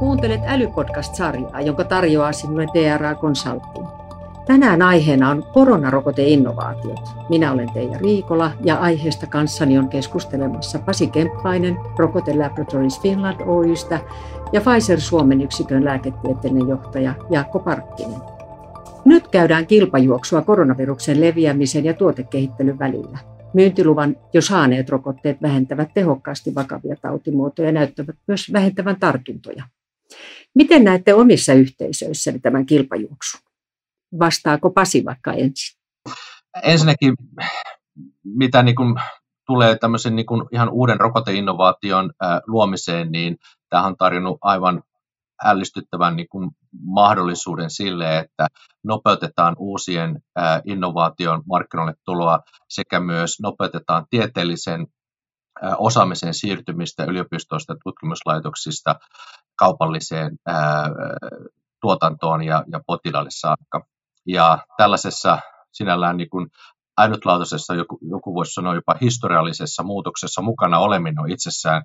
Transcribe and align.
Kuuntelet 0.00 0.40
Älypodcast-sarjaa, 0.46 1.60
jonka 1.60 1.84
tarjoaa 1.84 2.32
sinulle 2.32 2.66
DRA 2.74 3.14
Consulting. 3.14 3.86
Tänään 4.46 4.82
aiheena 4.82 5.30
on 5.30 5.44
koronarokoteinnovaatiot. 5.52 7.00
Minä 7.28 7.52
olen 7.52 7.72
Teija 7.72 7.98
Riikola 7.98 8.52
ja 8.64 8.76
aiheesta 8.76 9.26
kanssani 9.26 9.78
on 9.78 9.88
keskustelemassa 9.88 10.78
Pasi 10.78 11.06
Kemppainen 11.06 11.76
Rokote 11.98 12.34
Laboratories 12.34 13.00
Finland 13.00 13.40
Oystä 13.46 14.00
ja 14.52 14.60
Pfizer 14.60 15.00
Suomen 15.00 15.40
yksikön 15.40 15.84
lääketieteellinen 15.84 16.68
johtaja 16.68 17.14
Jaakko 17.30 17.58
Parkkinen. 17.58 18.20
Nyt 19.04 19.28
käydään 19.28 19.66
kilpajuoksua 19.66 20.42
koronaviruksen 20.42 21.20
leviämisen 21.20 21.84
ja 21.84 21.94
tuotekehittelyn 21.94 22.78
välillä. 22.78 23.18
Myyntiluvan 23.54 24.16
jo 24.32 24.42
saaneet 24.42 24.88
rokotteet 24.88 25.42
vähentävät 25.42 25.88
tehokkaasti 25.94 26.54
vakavia 26.54 26.96
tautimuotoja 27.02 27.68
ja 27.68 27.72
näyttävät 27.72 28.16
myös 28.26 28.52
vähentävän 28.52 28.96
tartuntoja. 29.00 29.64
Miten 30.54 30.84
näette 30.84 31.14
omissa 31.14 31.52
yhteisöissä 31.52 32.32
tämän 32.42 32.66
kilpajuoksun? 32.66 33.40
Vastaako 34.18 34.70
Pasi 34.70 35.04
vaikka 35.04 35.32
ensin? 35.32 35.80
Ensinnäkin, 36.62 37.14
mitä 38.24 38.62
niin 38.62 38.76
kuin 38.76 38.94
tulee 39.46 39.76
tämmöisen 39.78 40.16
niin 40.16 40.26
kuin 40.26 40.42
ihan 40.52 40.68
uuden 40.68 41.00
rokoteinnovaation 41.00 42.12
luomiseen, 42.46 43.12
niin 43.12 43.36
tämähän 43.68 43.90
on 43.90 43.96
tarjonnut 43.96 44.38
aivan 44.40 44.82
ällistyttävän 45.44 46.16
niin 46.16 46.28
kuin 46.28 46.50
mahdollisuuden 46.84 47.70
sille, 47.70 48.18
että 48.18 48.46
nopeutetaan 48.84 49.56
uusien 49.58 50.22
innovaation 50.64 51.42
markkinoille 51.48 51.94
tuloa 52.04 52.40
sekä 52.68 53.00
myös 53.00 53.40
nopeutetaan 53.40 54.06
tieteellisen 54.10 54.86
osaamisen 55.78 56.34
siirtymistä 56.34 57.04
yliopistoista 57.04 57.72
ja 57.72 57.78
tutkimuslaitoksista 57.84 58.94
kaupalliseen 59.56 60.36
tuotantoon 61.80 62.42
ja, 62.42 62.64
ja 62.72 62.80
potilaalle 62.86 63.30
saakka. 63.32 63.86
Ja 64.26 64.58
tällaisessa 64.76 65.38
sinällään 65.72 66.16
niin 66.16 66.30
kuin 66.30 66.46
ainutlaatuisessa, 66.96 67.74
joku, 67.74 67.98
joku 68.02 68.34
voisi 68.34 68.52
sanoa 68.52 68.74
jopa 68.74 68.94
historiallisessa 69.00 69.82
muutoksessa 69.82 70.42
mukana 70.42 70.78
oleminen 70.78 71.20
on 71.20 71.30
itsessään 71.30 71.82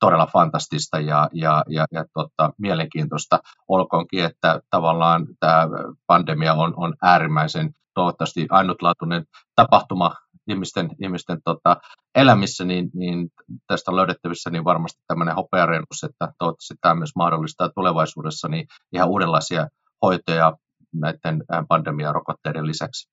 todella 0.00 0.26
fantastista 0.26 1.00
ja, 1.00 1.28
ja, 1.32 1.64
ja, 1.68 1.86
ja 1.92 2.04
tota, 2.14 2.52
mielenkiintoista. 2.58 3.40
Olkoonkin, 3.68 4.24
että 4.24 4.60
tavallaan 4.70 5.26
tämä 5.40 5.68
pandemia 6.06 6.54
on, 6.54 6.74
on 6.76 6.94
äärimmäisen 7.02 7.70
toivottavasti 7.94 8.46
ainutlaatuinen 8.50 9.24
tapahtuma 9.56 10.14
ihmisten, 10.48 10.88
ihmisten 11.02 11.38
tota, 11.44 11.76
elämissä, 12.14 12.64
niin, 12.64 12.90
niin 12.94 13.28
tästä 13.66 13.90
on 13.90 13.96
löydettävissä 13.96 14.50
niin 14.50 14.64
varmasti 14.64 15.02
tämmöinen 15.06 15.34
hopearennus, 15.34 16.04
että 16.04 16.32
toivottavasti 16.38 16.74
tämä 16.80 16.94
myös 16.94 17.16
mahdollistaa 17.16 17.68
tulevaisuudessa 17.74 18.48
niin 18.48 18.66
ihan 18.92 19.08
uudenlaisia 19.08 19.68
hoitoja 20.02 20.52
näiden 20.94 21.44
pandemiarokotteiden 21.68 22.66
lisäksi. 22.66 23.10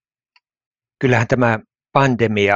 Kyllähän 0.99 1.27
tämä 1.27 1.59
pandemia 1.93 2.55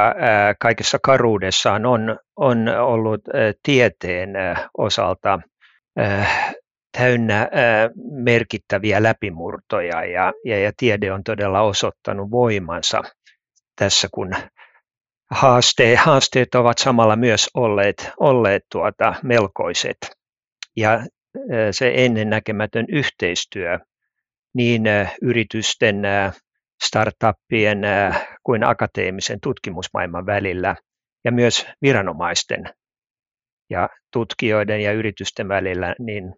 kaikessa 0.59 0.97
karuudessaan 1.03 1.85
on, 1.85 2.17
on 2.35 2.67
ollut 2.67 3.21
tieteen 3.63 4.29
osalta 4.77 5.39
täynnä 6.97 7.49
merkittäviä 8.11 9.03
läpimurtoja 9.03 10.05
ja, 10.05 10.33
ja, 10.45 10.59
ja 10.59 10.71
tiede 10.77 11.11
on 11.11 11.23
todella 11.23 11.61
osoittanut 11.61 12.31
voimansa 12.31 13.01
tässä, 13.75 14.07
kun 14.13 14.31
haasteet, 15.31 15.99
haasteet 15.99 16.55
ovat 16.55 16.77
samalla 16.77 17.15
myös 17.15 17.49
olleet, 17.53 18.11
olleet 18.19 18.63
tuota 18.71 19.13
melkoiset. 19.23 19.97
Ja 20.75 21.05
se 21.71 21.91
ennennäkemätön 21.95 22.85
yhteistyö 22.89 23.79
niin 24.53 24.83
yritysten 25.21 26.01
startuppien 26.83 27.81
kuin 28.43 28.63
akateemisen 28.63 29.39
tutkimusmaailman 29.43 30.25
välillä 30.25 30.75
ja 31.25 31.31
myös 31.31 31.65
viranomaisten 31.81 32.63
ja 33.69 33.89
tutkijoiden 34.13 34.81
ja 34.81 34.91
yritysten 34.91 35.47
välillä 35.47 35.95
niin 35.99 36.33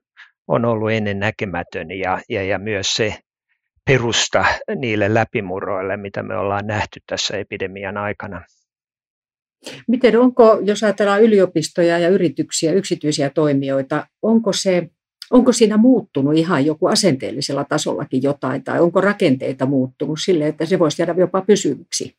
on 0.48 0.66
ollut 0.66 0.92
ennen 0.92 1.20
näkemätön 1.20 1.92
ja, 1.92 2.20
ja, 2.30 2.44
ja 2.44 2.60
myös 2.60 2.96
se 2.96 3.20
perusta 3.86 4.46
niille 4.76 5.14
läpimurroille, 5.14 5.98
mitä 5.98 6.24
me 6.24 6.38
ollaan 6.38 6.68
nähty 6.68 7.00
tässä 7.08 7.38
epidemian 7.38 7.98
aikana. 7.98 8.42
Miten 9.88 10.20
onko, 10.20 10.60
jos 10.64 10.84
ajatellaan 10.84 11.22
yliopistoja 11.22 12.00
ja 12.00 12.10
yrityksiä, 12.10 12.74
yksityisiä 12.74 13.30
toimijoita, 13.30 14.08
onko 14.22 14.54
se 14.54 14.90
Onko 15.32 15.52
siinä 15.52 15.78
muuttunut 15.78 16.36
ihan 16.36 16.66
joku 16.66 16.88
asenteellisella 16.88 17.64
tasollakin 17.64 18.24
jotain, 18.24 18.64
tai 18.64 18.80
onko 18.80 19.02
rakenteita 19.02 19.66
muuttunut 19.66 20.20
sille, 20.26 20.48
että 20.48 20.66
se 20.66 20.80
voisi 20.80 21.02
jäädä 21.02 21.14
jopa 21.18 21.42
pysyviksi? 21.42 22.18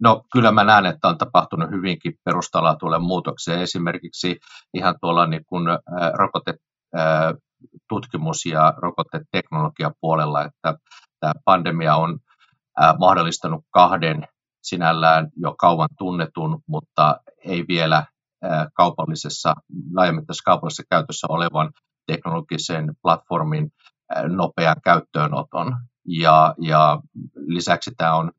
No 0.00 0.24
kyllä 0.32 0.52
mä 0.52 0.64
näen, 0.64 0.86
että 0.86 1.08
on 1.08 1.18
tapahtunut 1.18 1.70
hyvinkin 1.70 2.14
perustalaatuille 2.24 2.98
muutoksia. 2.98 3.60
Esimerkiksi 3.60 4.38
ihan 4.74 4.94
tuolla 5.00 5.26
niin 5.26 5.42
kuin, 5.46 5.68
äh, 5.68 5.78
rokotetutkimus- 6.14 8.46
ja 8.46 8.74
rokoteteknologia 8.76 9.90
puolella, 10.00 10.44
että 10.44 10.74
tämä 11.20 11.32
pandemia 11.44 11.96
on 11.96 12.18
äh, 12.82 12.94
mahdollistanut 12.98 13.64
kahden 13.70 14.26
sinällään 14.64 15.28
jo 15.36 15.54
kauan 15.58 15.88
tunnetun, 15.98 16.62
mutta 16.66 17.20
ei 17.44 17.64
vielä 17.68 18.04
kaupallisessa, 18.74 19.54
laajamittaisessa 19.94 20.44
kaupallisessa 20.44 20.82
käytössä 20.90 21.26
olevan 21.30 21.70
teknologisen 22.06 22.94
platformin 23.02 23.70
nopean 24.28 24.76
käyttöönoton. 24.84 25.76
Ja, 26.08 26.54
ja 26.58 27.00
lisäksi 27.34 27.90
tämä 27.96 28.14
on 28.14 28.32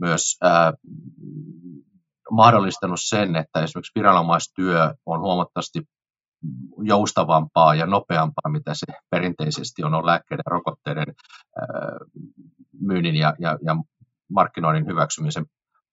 myös 0.00 0.36
äh, 0.44 0.72
mahdollistanut 2.30 3.00
sen, 3.02 3.36
että 3.36 3.62
esimerkiksi 3.62 3.92
viranomaistyö 3.94 4.94
on 5.06 5.20
huomattavasti 5.20 5.82
joustavampaa 6.82 7.74
ja 7.74 7.86
nopeampaa, 7.86 8.50
mitä 8.50 8.74
se 8.74 8.86
perinteisesti 9.10 9.84
on 9.84 9.94
ollut 9.94 10.06
lääkkeiden 10.06 10.42
ja 10.46 10.50
rokotteiden 10.50 11.14
äh, 11.58 12.22
myynnin 12.80 13.16
ja, 13.16 13.34
ja, 13.38 13.58
ja 13.64 13.76
markkinoinnin 14.32 14.86
hyväksymisen 14.86 15.46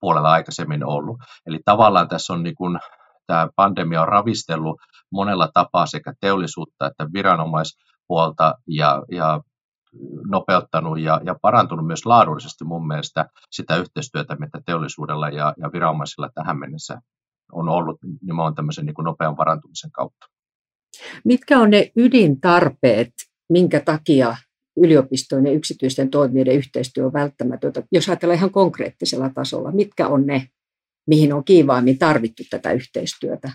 puolella 0.04 0.32
aikaisemmin 0.32 0.86
ollut. 0.86 1.18
Eli 1.46 1.60
tavallaan 1.66 2.08
tässä 2.08 2.34
on 2.34 2.44
niin 2.44 2.56
kuin 2.56 2.80
tämä 3.28 3.48
pandemia 3.56 4.02
on 4.02 4.08
ravistellut 4.08 4.82
monella 5.12 5.50
tapaa 5.54 5.86
sekä 5.86 6.14
teollisuutta 6.20 6.88
että 6.88 7.08
viranomaispuolta 7.14 8.54
ja, 8.68 9.04
ja 9.12 9.42
nopeuttanut 10.30 11.00
ja, 11.00 11.22
ja 11.26 11.36
parantunut 11.42 11.88
myös 11.88 12.06
laadullisesti 12.06 12.64
mun 12.64 12.88
mielestä 12.88 13.26
sitä 13.52 13.76
yhteistyötä, 13.78 14.36
mitä 14.36 14.62
teollisuudella 14.66 15.30
ja, 15.30 15.54
ja 15.58 15.72
viranomaisilla 15.74 16.30
tähän 16.36 16.60
mennessä 16.60 17.00
on 17.52 17.70
ollut 17.70 17.98
nimenomaan 18.22 18.56
tämmöisen 18.56 18.86
niin 18.86 18.94
kuin 18.94 19.06
nopean 19.06 19.36
parantumisen 19.36 19.92
kautta. 19.92 20.26
Mitkä 21.26 21.60
on 21.60 21.70
ne 21.70 21.92
ydintarpeet, 21.96 23.14
minkä 23.50 23.80
takia 23.80 24.36
yliopistojen 24.78 25.46
ja 25.46 25.52
yksityisten 25.52 26.10
toimijoiden 26.10 26.56
yhteistyö 26.56 27.06
on 27.06 27.14
välttämätöntä? 27.14 27.84
Jos 27.92 28.10
ajatellaan 28.10 28.38
ihan 28.38 28.52
konkreettisella 28.52 29.30
tasolla, 29.30 29.72
mitkä 29.72 30.08
on 30.08 30.26
ne 30.26 30.48
mihin 31.08 31.34
on 31.34 31.46
kiivaimmin 31.46 31.98
tarvittu 31.98 32.44
tätä 32.50 32.72
yhteistyötä? 32.72 33.52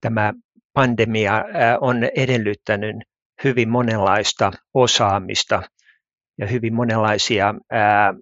Tämä 0.00 0.32
pandemia 0.72 1.44
on 1.80 2.04
edellyttänyt 2.16 2.96
hyvin 3.44 3.68
monenlaista 3.68 4.52
osaamista 4.74 5.62
ja 6.38 6.46
hyvin 6.46 6.74
monenlaisia 6.74 7.54
ää, 7.70 8.14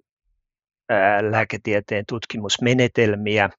ää, 0.89 1.31
lääketieteen 1.31 2.03
tutkimusmenetelmiä, 2.07 3.49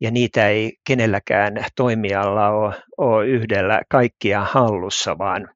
ja 0.00 0.10
niitä 0.10 0.48
ei 0.48 0.72
kenelläkään 0.86 1.64
toimijalla 1.76 2.48
ole, 2.48 2.74
ole 2.96 3.26
yhdellä 3.26 3.80
kaikkia 3.88 4.44
hallussa, 4.44 5.18
vaan, 5.18 5.48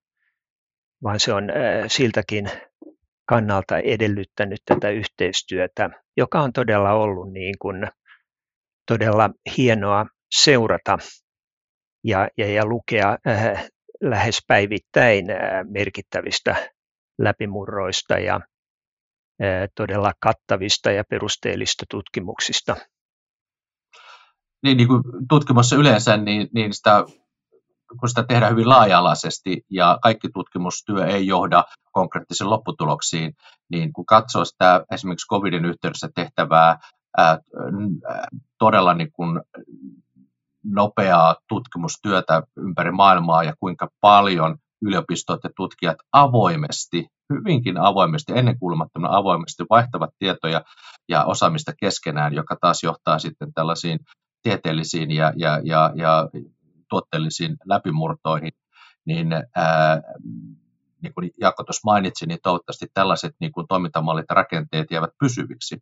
vaan 1.05 1.21
se 1.21 1.33
on 1.33 1.45
siltäkin 1.87 2.51
kannalta 3.29 3.79
edellyttänyt 3.79 4.61
tätä 4.65 4.91
yhteistyötä, 4.91 5.91
joka 6.17 6.41
on 6.41 6.53
todella 6.53 6.93
ollut 6.93 7.33
niin 7.33 7.55
kuin 7.59 7.89
todella 8.87 9.31
hienoa 9.56 10.06
seurata 10.35 10.99
ja, 12.05 12.29
ja, 12.39 12.53
ja 12.53 12.67
lukea 12.67 13.19
äh, 13.29 13.69
lähes 14.03 14.39
päivittäin 14.49 15.27
merkittävistä 15.71 16.71
läpimurroista 17.19 18.19
ja 18.19 18.41
todella 19.77 20.12
kattavista 20.21 20.91
ja 20.91 21.05
perusteellista 21.11 21.85
tutkimuksista. 21.91 22.77
Niin, 24.62 24.77
niin 24.77 24.89
kuin 24.89 25.03
tutkimussa 25.29 25.77
yleensä, 25.77 26.17
niin, 26.17 26.49
niin 26.55 26.73
sitä, 26.73 27.05
kun 28.00 28.08
sitä 28.08 28.25
tehdään 28.28 28.52
hyvin 28.52 28.69
laaja-alaisesti 28.69 29.62
ja 29.70 29.98
kaikki 30.02 30.28
tutkimustyö 30.34 31.06
ei 31.06 31.26
johda 31.26 31.64
konkreettisiin 31.92 32.50
lopputuloksiin, 32.50 33.32
niin 33.70 33.92
kun 33.92 34.06
katsoo 34.06 34.44
sitä 34.44 34.84
esimerkiksi 34.92 35.28
covidin 35.28 35.64
yhteydessä 35.64 36.08
tehtävää 36.14 36.78
todella 38.58 38.94
niin 38.94 39.12
kuin 39.12 39.40
nopeaa 40.64 41.36
tutkimustyötä 41.48 42.42
ympäri 42.56 42.90
maailmaa 42.90 43.44
ja 43.44 43.54
kuinka 43.60 43.88
paljon 44.00 44.56
yliopistot 44.82 45.40
ja 45.44 45.50
tutkijat 45.56 45.96
avoimesti, 46.12 47.06
hyvinkin 47.32 47.78
avoimesti, 47.78 48.32
ennenkuulumattoman 48.36 49.10
avoimesti 49.10 49.64
vaihtavat 49.70 50.10
tietoja 50.19 50.62
ja 51.08 51.25
osaamista 51.25 51.72
keskenään, 51.81 52.34
joka 52.34 52.56
taas 52.60 52.82
johtaa 52.82 53.19
sitten 53.19 53.52
tällaisiin 53.52 53.98
tieteellisiin 54.42 55.10
ja, 55.10 55.32
ja, 55.36 55.60
ja, 55.64 55.92
ja 55.94 56.28
tuotteellisiin 56.88 57.56
läpimurtoihin, 57.64 58.52
niin 59.04 59.32
ää, 59.56 60.02
niin 61.02 61.14
kuin 61.14 61.31
Jaakko 61.40 61.64
tuossa 61.64 61.81
mainitsi, 61.84 62.26
niin 62.26 62.38
toivottavasti 62.42 62.86
tällaiset 62.94 63.34
niin 63.40 63.52
kuin 63.52 63.66
toimintamallit 63.69 64.25
ja 64.28 64.34
rakenteet 64.34 64.90
jäävät 64.90 65.10
pysyviksi. 65.19 65.78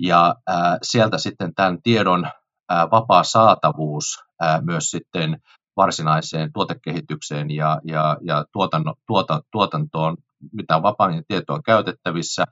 Ja 0.00 0.34
ää, 0.46 0.78
sieltä 0.82 1.18
sitten 1.18 1.54
tämän 1.54 1.82
tiedon 1.82 2.28
ää, 2.68 2.90
vapaa 2.90 3.22
saatavuus 3.22 4.24
ää, 4.40 4.60
myös 4.60 4.84
sitten 4.84 5.42
varsinaiseen 5.76 6.52
tuotekehitykseen 6.52 7.50
ja, 7.50 7.80
ja, 7.84 8.16
ja 8.22 8.44
tuotanno, 8.52 8.94
tuota, 9.06 9.42
tuotantoon, 9.52 10.16
mitä 10.52 10.76
on 10.76 10.82
vapaa 10.82 11.08
niin 11.08 11.24
tietoa 11.28 11.60
käytettävissä, 11.62 12.44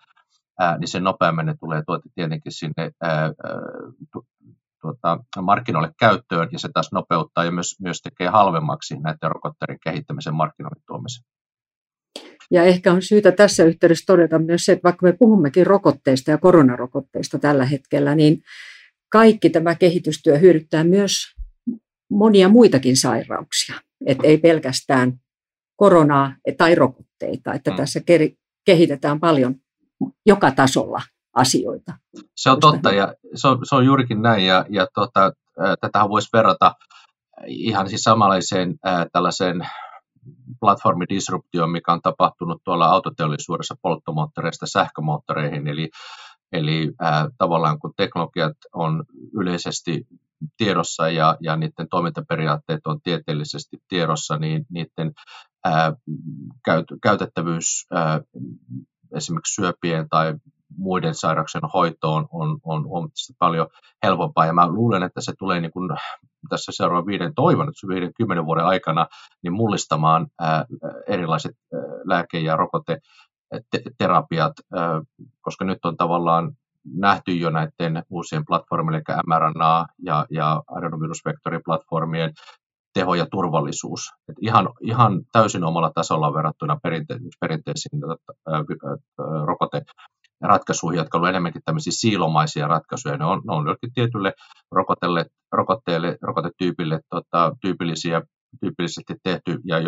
ää, 0.58 0.78
niin 0.78 0.88
sen 0.88 1.04
nopeammin 1.04 1.46
ne 1.46 1.54
tulee 1.60 1.82
tuote 1.86 2.08
tietenkin 2.14 2.52
sinne 2.52 2.90
ää, 3.02 3.32
tuota, 4.80 5.19
markkinoille 5.42 5.92
käyttöön, 5.98 6.48
ja 6.52 6.58
se 6.58 6.69
taas 6.75 6.92
nopeuttaa 6.92 7.44
ja 7.44 7.50
myös, 7.50 7.76
myös 7.80 8.00
tekee 8.00 8.28
halvemmaksi 8.28 8.94
näiden 8.94 9.30
rokotteiden 9.30 9.78
kehittämisen 9.84 10.34
markkinoille 10.34 10.82
tuomisen. 10.86 11.25
Ja 12.50 12.64
ehkä 12.64 12.92
on 12.92 13.02
syytä 13.02 13.32
tässä 13.32 13.64
yhteydessä 13.64 14.04
todeta 14.06 14.38
myös 14.38 14.64
se, 14.64 14.72
että 14.72 14.82
vaikka 14.84 15.06
me 15.06 15.12
puhummekin 15.12 15.66
rokotteista 15.66 16.30
ja 16.30 16.38
koronarokotteista 16.38 17.38
tällä 17.38 17.64
hetkellä, 17.64 18.14
niin 18.14 18.42
kaikki 19.12 19.50
tämä 19.50 19.75
kehitystyö 19.75 20.38
hyödyttää 20.38 20.84
myös 20.84 21.34
monia 22.10 22.48
muitakin 22.48 22.96
sairauksia. 22.96 23.80
Että 24.06 24.26
ei 24.26 24.38
pelkästään 24.38 25.12
koronaa 25.76 26.36
tai 26.58 26.75
rokotteita, 26.75 27.54
että 27.54 27.70
mm. 27.70 27.76
tässä 27.76 28.00
kehitetään 28.66 29.20
paljon 29.20 29.54
joka 30.26 30.50
tasolla 30.50 31.00
asioita. 31.34 31.92
Se 32.36 32.50
on 32.50 32.60
totta 32.60 32.92
ja 32.92 33.14
se 33.34 33.48
on, 33.48 33.58
se 33.62 33.75
on 33.75 33.84
juurikin 33.84 34.22
näin 34.22 34.46
ja, 34.46 34.64
ja 34.69 34.86
tota, 34.94 35.32
tätä 35.80 36.08
voisi 36.08 36.28
verrata 36.32 36.75
ihan 37.46 37.88
siis 37.88 38.00
samanlaiseen 38.00 38.75
ää, 38.84 39.06
tällaiseen 39.12 39.69
platformidisruptioon, 40.60 41.70
mikä 41.70 41.92
on 41.92 42.02
tapahtunut 42.02 42.62
tuolla 42.64 42.86
autoteollisuudessa 42.86 43.75
polttomoottoreista 43.82 44.66
sähkömoottoreihin, 44.66 45.66
eli, 45.69 45.88
eli 46.52 46.92
ää, 47.00 47.28
tavallaan 47.38 47.78
kun 47.78 47.92
teknologiat 47.96 48.56
on 48.72 49.04
yleisesti 49.34 50.06
tiedossa 50.56 51.10
ja, 51.10 51.36
ja 51.40 51.56
niiden 51.56 51.88
toimintaperiaatteet 51.90 52.86
on 52.86 53.00
tieteellisesti 53.00 53.78
tiedossa, 53.88 54.38
niin 54.38 54.66
niiden 54.70 55.12
ää, 55.64 55.92
käyt, 56.64 56.86
käytettävyys 57.02 57.86
ää, 57.92 58.20
esimerkiksi 59.16 59.54
syöpien 59.54 60.08
tai 60.08 60.34
muiden 60.78 61.14
sairauksien 61.14 61.70
hoitoon 61.75 62.26
on, 62.32 62.58
on 62.64 62.84
huomattavasti 62.84 63.32
paljon 63.38 63.66
helpompaa. 64.02 64.46
Ja 64.46 64.52
mä 64.52 64.69
luulen, 64.69 65.02
että 65.02 65.20
se 65.20 65.32
tulee 65.38 65.60
niin 65.60 65.72
kuin 65.72 65.90
tässä 66.48 66.72
seuraavan 66.75 67.06
viiden, 67.06 67.34
toivon, 67.34 67.69
että 67.69 67.88
viiden, 67.88 68.14
kymmenen 68.14 68.46
vuoden 68.46 68.66
aikana 68.66 69.06
niin 69.42 69.52
mullistamaan 69.52 70.26
ää, 70.40 70.64
erilaiset 71.06 71.56
ää, 71.75 71.80
lääke- 72.04 72.40
ja 72.40 72.56
rokoteterapiat, 72.56 74.52
ää, 74.75 75.02
koska 75.40 75.64
nyt 75.64 75.84
on 75.84 75.96
tavallaan 75.96 76.52
nähty 76.94 77.32
jo 77.32 77.50
näiden 77.50 78.02
uusien 78.10 78.44
platformien, 78.46 78.94
eli 78.94 79.16
mRNA 79.26 79.86
ja, 79.98 80.26
ja 80.30 80.62
adenovirusvektoriplatformien 80.70 82.32
teho 82.94 83.14
ja 83.14 83.26
turvallisuus. 83.30 84.10
Et 84.28 84.36
ihan, 84.40 84.69
ihan 84.80 85.20
täysin 85.32 85.64
omalla 85.64 85.90
tasolla 85.94 86.34
verrattuna 86.34 86.75
perinte- 86.75 87.19
perinteisiin 87.40 88.02
rokote 89.44 89.82
ratkaisuihin, 90.43 90.99
jotka 90.99 91.19
ovat 91.19 91.29
enemmänkin 91.29 91.62
tämmöisiä 91.64 91.93
siilomaisia 91.96 92.69
ratkaisuja. 92.69 93.17
Ne 93.17 93.25
on, 93.25 93.43
ne 93.46 93.55
on 93.55 93.64
jollekin 93.67 93.93
tietylle 93.94 94.32
rokotelle, 94.70 95.26
rokotteelle, 95.52 96.19
rokotetyypille 96.23 97.00
tota, 97.11 97.52
tyypillisiä, 97.61 98.23
tyypillisesti 98.61 99.14
tehty 99.23 99.58
ja, 99.64 99.79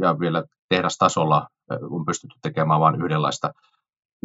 ja 0.00 0.20
vielä 0.20 0.44
tehdastasolla 0.68 1.46
on 1.90 2.04
pystytty 2.04 2.38
tekemään 2.42 2.80
vain 2.80 3.02
yhdenlaista, 3.02 3.50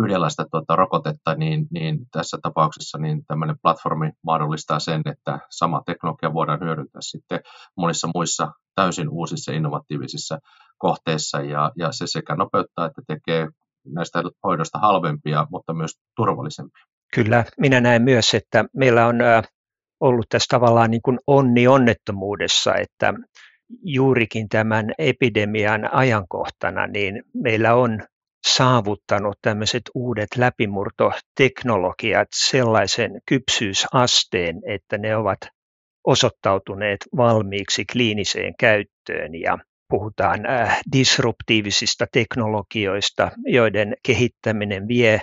yhdenlaista 0.04 0.45
tota, 0.51 0.75
rokotetta, 0.75 1.36
niin, 1.36 1.68
niin 1.72 2.00
tässä 2.12 2.38
tapauksessa 2.42 2.98
niin 2.98 3.25
tämmöinen 3.28 3.56
platformi 3.62 4.12
mahdollistaa 4.24 4.80
sen, 4.80 5.01
että 5.06 5.39
sama 5.50 5.81
teknologia 5.86 6.33
voidaan 6.33 6.60
hyödyntää 6.60 7.01
sitten 7.01 7.39
monissa 7.78 8.10
muissa 8.16 8.51
täysin 8.75 9.10
uusissa 9.10 9.51
innovatiivisissa 9.51 10.39
kohteissa 10.78 11.42
ja, 11.42 11.72
ja 11.78 11.92
se 11.92 12.07
sekä 12.07 12.36
nopeuttaa 12.36 12.86
että 12.86 13.01
tekee 13.07 13.48
näistä 13.86 14.24
hoidosta 14.44 14.80
halvempia, 14.80 15.48
mutta 15.51 15.74
myös 15.74 15.92
turvallisempia. 16.16 16.83
Kyllä, 17.13 17.45
minä 17.60 17.81
näen 17.81 18.01
myös, 18.01 18.33
että 18.33 18.66
meillä 18.74 19.07
on 19.07 19.16
ollut 20.00 20.25
tässä 20.30 20.48
tavallaan 20.50 20.92
niin 20.92 21.01
kuin 21.01 21.19
onni 21.28 21.68
onnettomuudessa, 21.68 22.75
että 22.75 23.13
juurikin 23.83 24.50
tämän 24.50 24.92
epidemian 24.98 25.94
ajankohtana, 25.94 26.88
niin 26.88 27.24
meillä 27.33 27.75
on 27.75 28.00
saavuttanut 28.48 29.38
tämmöiset 29.42 29.81
uudet 29.95 30.30
läpimurtoteknologiat 30.38 32.28
sellaisen 32.36 33.12
kypsyysasteen, 33.25 34.62
että 34.68 34.98
ne 34.98 35.16
ovat 35.16 35.39
osoittautuneet 36.07 37.00
valmiiksi 37.18 37.86
kliiniseen 37.92 38.54
käyttöön 38.60 39.36
ja 39.36 39.57
puhutaan 39.92 40.50
äh, 40.50 40.82
disruptiivisista 40.92 42.06
teknologioista, 42.12 43.32
joiden 43.46 43.94
kehittäminen 44.06 44.88
vie 44.88 45.22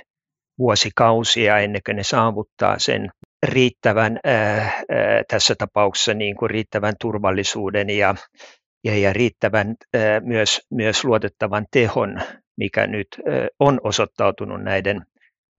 vuosikausia 0.58 1.58
ennen 1.58 1.80
kuin 1.86 1.96
ne 1.96 2.02
saavuttaa 2.02 2.78
sen 2.78 3.10
riittävän, 3.42 4.20
äh, 4.26 4.66
äh, 4.66 4.74
tässä 5.28 5.54
tapauksessa 5.58 6.14
niin 6.14 6.36
kuin 6.36 6.50
riittävän 6.50 6.94
turvallisuuden 7.00 7.90
ja, 7.90 8.14
ja, 8.84 8.98
ja 8.98 9.12
riittävän 9.12 9.74
myös, 10.22 10.60
myös 10.70 11.04
luotettavan 11.04 11.66
tehon, 11.70 12.20
mikä 12.56 12.86
nyt 12.86 13.08
on 13.60 13.80
osoittautunut 13.84 14.62
näiden, 14.62 15.02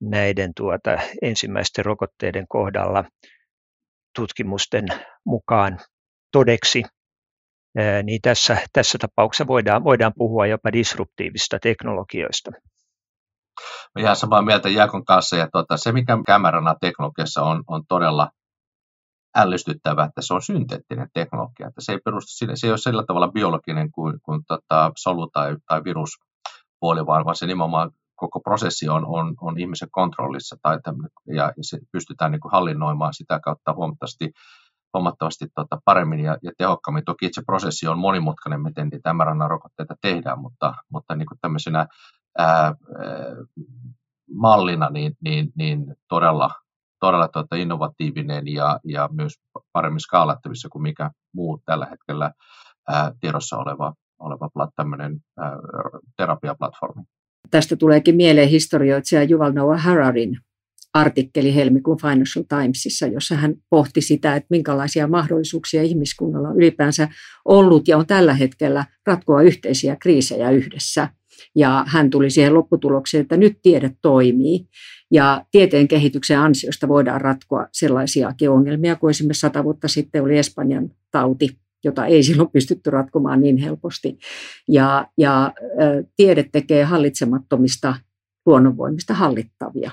näiden 0.02 0.52
tuota, 0.56 1.00
ensimmäisten 1.22 1.86
rokotteiden 1.86 2.46
kohdalla 2.48 3.04
tutkimusten 4.16 4.86
mukaan 5.26 5.80
todeksi 6.32 6.84
niin 8.04 8.22
tässä, 8.22 8.58
tässä 8.74 8.98
tapauksessa 8.98 9.48
voidaan, 9.48 9.84
voidaan 9.84 10.14
puhua 10.18 10.48
jopa 10.48 10.72
disruptiivista 10.72 11.60
teknologioista. 11.60 12.52
Mä 13.96 14.02
ihan 14.02 14.16
samaa 14.16 14.42
mieltä 14.42 14.70
Jaakon 14.70 15.06
kanssa, 15.06 15.36
ja 15.36 15.48
tuota, 15.52 15.78
se 15.78 15.92
mikä 15.92 16.18
kamerana 16.26 16.76
teknologiassa 16.82 17.44
on, 17.44 17.64
on 17.68 17.84
todella 17.88 18.30
ällistyttävää, 19.36 20.06
että 20.06 20.22
se 20.22 20.34
on 20.34 20.42
synteettinen 20.42 21.10
teknologia, 21.14 21.68
että 21.68 21.82
se 21.82 21.92
ei 21.92 22.00
perustu 22.06 22.46
se 22.56 22.68
ei 22.68 22.72
ole 22.72 22.78
sillä 22.78 23.04
tavalla 23.08 23.28
biologinen 23.28 23.92
kuin, 23.92 24.20
kuin 24.24 24.42
tota, 24.48 24.92
solu- 25.00 25.30
tai, 25.34 25.56
tai 25.68 25.84
viruspuoli, 25.84 27.06
vaan, 27.06 27.26
vaan 27.26 27.36
se 27.36 27.46
nimenomaan 27.46 27.92
koko 28.16 28.40
prosessi 28.40 28.90
on, 28.90 29.06
on, 29.06 29.36
on 29.42 29.60
ihmisen 29.60 29.92
kontrollissa 29.92 30.56
tai 30.62 30.78
ja, 31.28 31.44
ja 31.58 31.64
se 31.64 31.78
pystytään 31.92 32.32
niin 32.32 32.40
kuin 32.40 32.52
hallinnoimaan 32.52 33.14
sitä 33.14 33.40
kautta 33.40 33.74
huomattavasti 33.74 34.32
huomattavasti 34.94 35.46
tota 35.56 35.82
paremmin 35.86 36.20
ja, 36.20 36.38
ja 36.44 36.52
tehokkaammin. 36.58 37.06
Toki 37.06 37.26
itse 37.26 37.42
prosessi 37.46 37.88
on 37.88 38.00
monimutkainen, 38.00 38.62
miten 38.62 38.88
niitä 38.88 39.14
mRNA-rokotteita 39.14 39.96
tehdään, 40.02 40.40
mutta, 40.40 40.74
mutta 40.92 41.16
niin 41.16 41.26
kuin 41.26 41.38
tämmöisenä 41.42 41.88
ää, 42.38 42.48
ää, 42.48 42.76
mallina 44.34 44.90
niin, 44.90 45.14
niin, 45.24 45.52
niin 45.56 45.96
todella, 46.08 46.50
todella 47.00 47.28
tota 47.28 47.56
innovatiivinen 47.56 48.48
ja, 48.48 48.80
ja 48.84 49.10
myös 49.12 49.34
paremmin 49.72 50.00
skaalattavissa 50.00 50.70
kuin 50.70 50.82
mikä 50.82 51.12
muu 51.34 51.62
tällä 51.66 51.86
hetkellä 51.86 52.32
ää, 52.88 53.12
tiedossa 53.20 53.58
oleva, 53.58 53.94
oleva 54.20 54.70
tämmöinen 54.76 55.20
ää, 55.38 55.52
terapiaplatformi. 56.18 57.04
Tästä 57.52 57.76
tuleekin 57.76 58.16
mieleen 58.16 58.50
historioitsija 58.50 59.24
Juval 59.24 59.52
Noah 59.52 59.84
Hararin 59.84 60.38
artikkeli 60.94 61.56
helmikuun 61.56 61.98
Financial 62.02 62.46
Timesissa, 62.50 63.08
jossa 63.08 63.36
hän 63.36 63.54
pohti 63.70 64.02
sitä, 64.02 64.36
että 64.36 64.48
minkälaisia 64.50 65.08
mahdollisuuksia 65.08 65.84
ihmiskunnalla 65.84 66.50
on 66.50 66.58
ylipäänsä 66.58 67.08
ollut 67.46 67.88
ja 67.88 67.98
on 67.98 68.08
tällä 68.08 68.34
hetkellä 68.34 68.86
ratkoa 69.06 69.42
yhteisiä 69.42 69.96
kriisejä 69.96 70.50
yhdessä. 70.50 71.10
Ja 71.56 71.86
hän 71.88 72.10
tuli 72.10 72.30
siihen 72.30 72.54
lopputulokseen, 72.54 73.22
että 73.22 73.38
nyt 73.38 73.60
tiede 73.62 73.92
toimii 74.02 74.68
ja 75.12 75.46
tieteen 75.52 75.88
kehityksen 75.88 76.40
ansiosta 76.40 76.88
voidaan 76.88 77.22
ratkoa 77.22 77.68
sellaisiakin 77.72 78.50
ongelmia 78.50 78.96
kuin 78.96 79.10
esimerkiksi 79.10 79.40
sata 79.40 79.64
vuotta 79.64 79.88
sitten 79.88 80.24
oli 80.24 80.38
Espanjan 80.38 80.90
tauti, 81.12 81.50
jota 81.84 82.06
ei 82.06 82.24
silloin 82.24 82.50
pystytty 82.52 82.90
ratkomaan 82.90 83.42
niin 83.42 83.58
helposti. 83.58 84.18
Ja, 84.68 85.08
ja 85.18 85.54
tiede 86.16 86.44
tekee 86.52 86.84
hallitsemattomista 86.84 87.96
luonnonvoimista 88.46 89.14
hallittavia. 89.14 89.92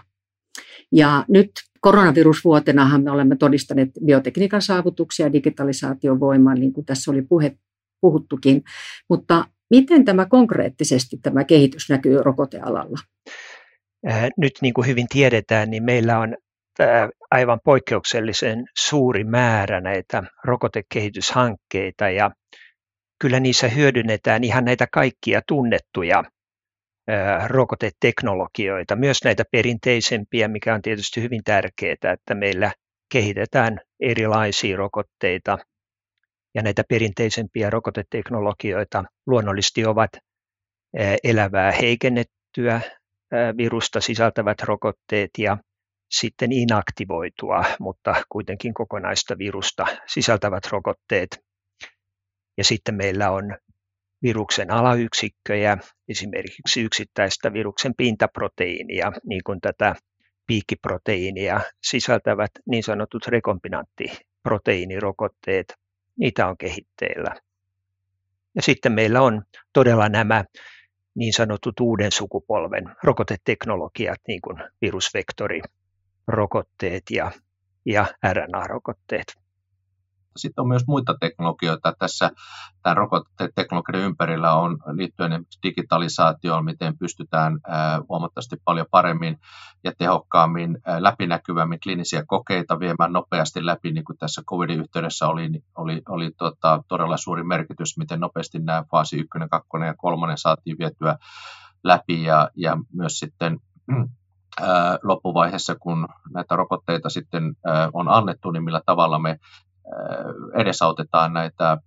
Ja 0.92 1.24
nyt 1.28 1.50
koronavirusvuotenahan 1.80 3.02
me 3.02 3.10
olemme 3.10 3.36
todistaneet 3.36 3.90
biotekniikan 4.06 4.62
saavutuksia 4.62 5.26
ja 5.26 5.32
digitalisaation 5.32 6.20
voimaa, 6.20 6.54
niin 6.54 6.72
kuin 6.72 6.86
tässä 6.86 7.10
oli 7.10 7.22
puhe, 7.22 7.56
puhuttukin. 8.00 8.62
Mutta 9.08 9.44
miten 9.70 10.04
tämä 10.04 10.26
konkreettisesti 10.26 11.16
tämä 11.22 11.44
kehitys 11.44 11.90
näkyy 11.90 12.22
rokotealalla? 12.22 12.98
Nyt 14.36 14.52
niin 14.62 14.74
kuin 14.74 14.86
hyvin 14.86 15.06
tiedetään, 15.08 15.70
niin 15.70 15.84
meillä 15.84 16.18
on 16.18 16.36
aivan 17.30 17.60
poikkeuksellisen 17.64 18.64
suuri 18.78 19.24
määrä 19.24 19.80
näitä 19.80 20.22
rokotekehityshankkeita 20.44 22.10
ja 22.10 22.30
kyllä 23.20 23.40
niissä 23.40 23.68
hyödynnetään 23.68 24.44
ihan 24.44 24.64
näitä 24.64 24.86
kaikkia 24.92 25.40
tunnettuja 25.48 26.24
rokoteteknologioita, 27.46 28.96
myös 28.96 29.25
näitä 29.25 29.44
perinteisempiä, 29.52 30.48
mikä 30.48 30.75
on 30.75 30.82
tietysti 30.82 31.22
hyvin 31.22 31.40
tärkeää, 31.44 32.12
että 32.12 32.34
meillä 32.34 32.72
kehitetään 33.12 33.80
erilaisia 34.00 34.76
rokotteita 34.76 35.58
ja 36.54 36.62
näitä 36.62 36.82
perinteisempiä 36.88 37.70
rokoteteknologioita 37.70 39.04
luonnollisesti 39.26 39.86
ovat 39.86 40.10
elävää 41.25 41.72
heikennettyä 41.72 42.80
virusta 43.56 44.00
sisältävät 44.00 44.62
rokotteet 44.62 45.30
ja 45.38 45.56
sitten 46.10 46.52
inaktivoitua, 46.52 47.64
mutta 47.80 48.14
kuitenkin 48.28 48.75
kokonaista 48.75 49.38
virusta 49.38 49.86
sisältävät 50.06 50.66
rokotteet. 50.72 51.40
Ja 52.58 52.64
sitten 52.64 52.94
meillä 52.94 53.30
on 53.30 53.56
viruksen 54.26 54.71
alayksikköjä, 54.71 55.76
esimerkiksi 56.09 56.80
yksittäistä 56.80 57.52
viruksen 57.52 57.95
pintaproteiinia, 57.97 59.12
niin 59.28 59.40
kuin 59.47 59.61
tätä 59.61 59.95
piikkiproteiinia 60.47 61.61
sisältävät 61.83 62.50
niin 62.66 62.83
sanotut 62.83 63.26
rekombinanttiproteiinirokotteet, 63.26 65.75
niitä 66.18 66.49
on 66.49 66.59
kehitteillä. 66.59 67.35
Ja 68.54 68.62
sitten 68.62 68.92
meillä 68.92 69.23
on 69.23 69.42
todella 69.73 70.09
nämä 70.09 70.45
niin 71.14 71.33
sanotut 71.33 71.80
uuden 71.80 72.12
sukupolven 72.12 72.85
rokoteteknologiat, 73.02 74.21
niin 74.28 74.40
kuin 74.40 74.56
virusvektorirokotteet 74.80 77.02
ja, 77.11 77.33
ja 77.87 78.06
RNA-rokotteet. 78.33 79.45
Sitten 80.38 80.62
on 80.62 80.68
myös 80.68 80.86
muita 80.86 81.14
teknologioita. 81.20 81.94
Tässä 81.98 82.30
tämän 82.82 82.96
rokoteteknologian 82.96 84.04
ympärillä 84.04 84.52
on 84.52 84.78
liittyen 84.92 85.32
esimerkiksi 85.32 85.58
digitalisaatioon, 85.62 86.64
miten 86.64 86.98
pystytään 86.98 87.60
huomattavasti 88.08 88.56
paljon 88.64 88.86
paremmin 88.90 89.38
ja 89.84 89.92
tehokkaammin 89.98 90.78
läpinäkyvämmin 90.98 91.80
kliinisiä 91.80 92.22
kokeita 92.26 92.80
viemään 92.80 93.12
nopeasti 93.12 93.66
läpi, 93.66 93.92
niin 93.92 94.04
kuin 94.04 94.18
tässä 94.18 94.42
covidin 94.42 94.80
yhteydessä 94.80 95.28
oli, 95.28 95.48
niin 95.48 95.64
oli, 95.76 96.02
oli 96.08 96.30
tota, 96.38 96.82
todella 96.88 97.16
suuri 97.16 97.44
merkitys, 97.44 97.98
miten 97.98 98.20
nopeasti 98.20 98.58
nämä 98.58 98.84
faasi 98.90 99.16
1, 99.16 99.28
2 99.50 99.68
ja 99.86 99.94
3 99.98 100.32
saatiin 100.36 100.76
vietyä 100.78 101.18
läpi 101.84 102.24
ja, 102.24 102.50
ja 102.56 102.76
myös 102.92 103.18
sitten 103.18 103.58
loppuvaiheessa, 105.02 105.74
kun 105.74 106.08
näitä 106.34 106.56
rokotteita 106.56 107.10
sitten 107.10 107.56
on 107.92 108.08
annettu, 108.08 108.50
niin 108.50 108.64
millä 108.64 108.80
tavalla 108.86 109.18
me 109.18 109.38
edesautetaan 110.54 111.32
näitä 111.32 111.78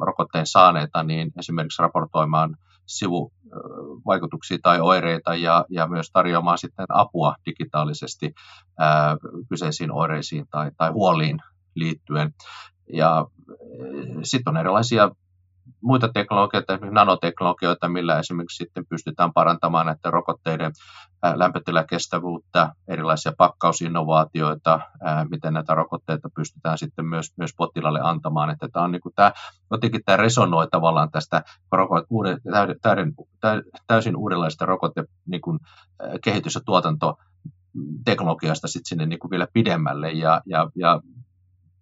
rokotteen 0.00 0.46
saaneita 0.46 1.02
niin 1.02 1.32
esimerkiksi 1.38 1.82
raportoimaan 1.82 2.56
sivuvaikutuksia 2.86 4.58
tai 4.62 4.80
oireita 4.80 5.34
ja, 5.34 5.64
ja 5.70 5.86
myös 5.86 6.10
tarjoamaan 6.12 6.58
sitten 6.58 6.86
apua 6.88 7.34
digitaalisesti 7.46 8.34
ää, 8.78 9.16
kyseisiin 9.48 9.92
oireisiin 9.92 10.46
tai, 10.50 10.70
tai 10.76 10.90
huoliin 10.90 11.38
liittyen. 11.74 12.34
Ja 12.92 13.26
sitten 14.22 14.50
on 14.50 14.56
erilaisia 14.56 15.10
muita 15.80 16.08
teknologioita, 16.14 16.72
esimerkiksi 16.72 16.94
nanoteknologioita, 16.94 17.88
millä 17.88 18.18
esimerkiksi 18.18 18.56
sitten 18.56 18.84
pystytään 18.88 19.32
parantamaan 19.32 19.86
näiden 19.86 20.12
rokotteiden 20.12 20.72
lämpötilakestävyyttä, 21.34 22.72
erilaisia 22.88 23.32
pakkausinnovaatioita, 23.38 24.80
miten 25.30 25.54
näitä 25.54 25.74
rokotteita 25.74 26.28
pystytään 26.34 26.78
sitten 26.78 27.06
myös, 27.06 27.32
myös 27.36 27.50
potilaalle 27.56 28.00
antamaan. 28.02 28.50
Että 28.50 28.68
tämä 28.72 28.84
on 28.84 28.92
niin 28.92 29.02
kuin 29.02 29.14
tämä, 29.14 29.32
jotenkin 29.70 30.00
tämä 30.04 30.16
resonoi 30.16 30.68
tavallaan 30.70 31.10
tästä 31.10 31.42
uuden, 32.10 32.40
täysin 33.86 34.16
uudenlaista 34.16 34.66
rokote 34.66 35.04
niin 35.26 35.40
kuin, 35.40 35.58
kehitys- 36.24 36.54
ja 36.54 36.60
tuotantoteknologiasta 36.64 38.68
sitten 38.68 38.88
sinne 38.88 39.06
niin 39.06 39.18
kuin 39.18 39.30
vielä 39.30 39.46
pidemmälle 39.52 40.10
ja, 40.10 40.40
ja, 40.46 40.70
ja 40.74 41.00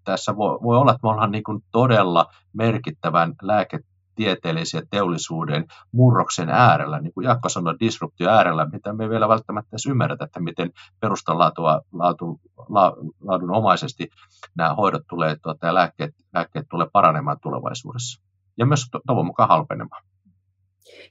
tässä 0.05 0.37
voi, 0.37 0.59
voi 0.63 0.77
olla, 0.77 0.91
että 0.91 1.01
me 1.03 1.11
ollaan 1.11 1.31
niin 1.31 1.43
kuin 1.43 1.65
todella 1.73 2.27
merkittävän 2.53 3.35
lääketieteellisen 3.43 4.89
teollisuuden 4.91 5.65
murroksen 5.93 6.51
äärellä, 6.51 7.01
niin 7.01 7.13
kuin 7.13 7.25
Jaakko 7.25 7.49
sanoi, 7.49 7.75
disruptio 7.81 8.31
äärellä, 8.31 8.67
mitä 8.73 8.93
me 8.93 9.05
ei 9.05 9.11
vielä 9.11 9.29
välttämättä 9.29 9.69
edes 9.73 9.87
ymmärretä, 9.87 10.25
että 10.25 10.41
miten 10.41 10.71
perustanlaatua 11.01 11.81
laatu, 11.93 12.41
la, 12.69 12.97
laadunomaisesti 13.21 14.09
nämä 14.57 14.75
hoidot 14.75 15.03
tulee 15.11 15.37
tuota, 15.43 15.67
ja 15.67 15.75
lääkkeet, 15.75 16.15
lääkkeet 16.35 16.67
tulee 16.71 16.87
paranemaan 16.93 17.37
tulevaisuudessa. 17.43 18.23
Ja 18.59 18.67
myös 18.67 18.87
toivon 19.07 19.27
mukaan 19.27 19.49
halpenemaan. 19.49 20.03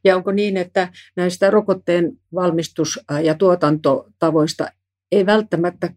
Ja 0.03 0.15
onko 0.15 0.31
niin, 0.31 0.57
että 0.57 0.91
näistä 1.15 1.51
rokotteen 1.51 2.11
valmistus- 2.35 2.99
ja 3.23 3.35
tuotantotavoista 3.35 4.67
ei 5.11 5.25
välttämättä 5.25 5.89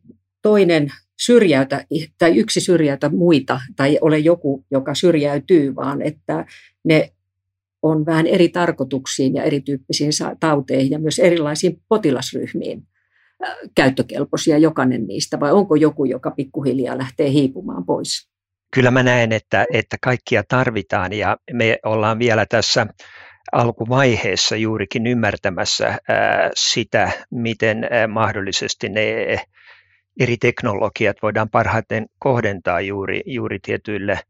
toinen 0.43 0.89
syrjäytä 1.25 1.85
tai 2.19 2.37
yksi 2.37 2.61
syrjäytä 2.61 3.09
muita 3.09 3.61
tai 3.77 3.99
ole 4.01 4.19
joku, 4.19 4.65
joka 4.71 4.95
syrjäytyy, 4.95 5.75
vaan 5.75 6.03
että 6.03 6.47
ne 6.85 7.13
on 7.83 8.07
vähän 8.07 8.27
eri 8.27 8.49
tarkoituksiin 8.49 9.35
ja 9.35 9.43
erityyppisiin 9.43 10.13
tauteihin 10.41 10.91
ja 10.91 10.99
myös 10.99 11.19
erilaisiin 11.19 11.81
potilasryhmiin 11.89 12.83
käyttökelpoisia 13.75 14.59
jokainen 14.59 15.07
niistä, 15.07 15.41
vai 15.41 15.53
onko 15.53 15.75
joku, 15.75 16.05
joka 16.05 16.31
pikkuhiljaa 16.31 16.99
lähtee 16.99 17.31
hiipumaan 17.31 17.85
pois? 17.85 18.29
Kyllä 18.75 18.91
mä 18.91 19.03
näen, 19.03 19.33
että, 19.33 19.67
että 19.73 19.97
kaikkia 20.03 20.43
tarvitaan 20.49 21.13
ja 21.13 21.37
me 21.53 21.79
ollaan 21.85 22.19
vielä 22.19 22.47
tässä 22.47 22.87
alkuvaiheessa 23.53 24.57
juurikin 24.57 25.07
ymmärtämässä 25.07 25.99
sitä, 26.55 27.11
miten 27.31 27.89
mahdollisesti 28.09 28.89
ne 28.89 29.37
eri 30.21 30.37
teknologiat 30.37 31.17
voidaan 31.23 31.51
parhaiten 31.51 32.07
kohdentaa 32.19 32.81
juuri, 32.81 33.21
juuri 33.27 33.59
tietyille 33.63 34.21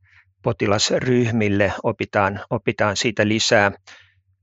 potilasryhmille, 0.43 1.73
opitaan, 1.83 2.41
opitaan 2.51 2.97
siitä 2.97 3.29
lisää, 3.29 3.73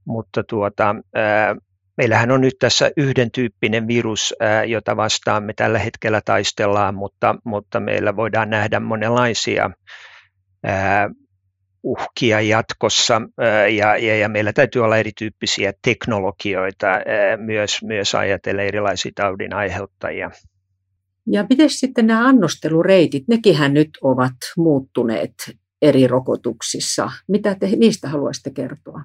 mutta 0.05 0.43
tuota, 0.43 0.95
ää, 1.15 1.55
meillähän 1.97 2.31
on 2.31 2.41
nyt 2.41 2.55
tässä 2.59 2.91
yhden 2.97 3.31
tyyppinen 3.31 3.87
virus, 3.87 4.35
ää, 4.39 4.63
jota 4.63 4.97
vastaan 4.97 5.43
me 5.43 5.53
tällä 5.53 5.79
hetkellä 5.79 6.21
taistellaan, 6.25 6.95
mutta, 6.95 7.35
mutta 7.43 7.79
meillä 7.79 8.15
voidaan 8.15 8.49
nähdä 8.49 8.79
monenlaisia 8.79 9.69
ää, 10.63 11.09
uhkia 11.83 12.41
jatkossa 12.41 13.21
ja, 13.77 13.97
ja, 13.97 14.17
ja 14.17 14.29
meillä 14.29 14.53
täytyy 14.53 14.83
olla 14.83 14.97
erityyppisiä 14.97 15.73
teknologioita 15.81 16.87
myös, 17.37 17.83
myös 17.83 18.15
ajatella 18.15 18.61
erilaisia 18.61 19.11
taudin 19.15 19.53
aiheuttajia. 19.53 20.31
Ja 21.31 21.45
miten 21.49 21.69
sitten 21.69 22.07
nämä 22.07 22.27
annostelureitit, 22.27 23.23
nekin 23.27 23.73
nyt 23.73 23.89
ovat 24.01 24.35
muuttuneet 24.57 25.33
eri 25.81 26.07
rokotuksissa. 26.07 27.11
Mitä 27.27 27.55
te 27.55 27.67
niistä 27.67 28.09
haluaisitte 28.09 28.49
kertoa? 28.49 29.03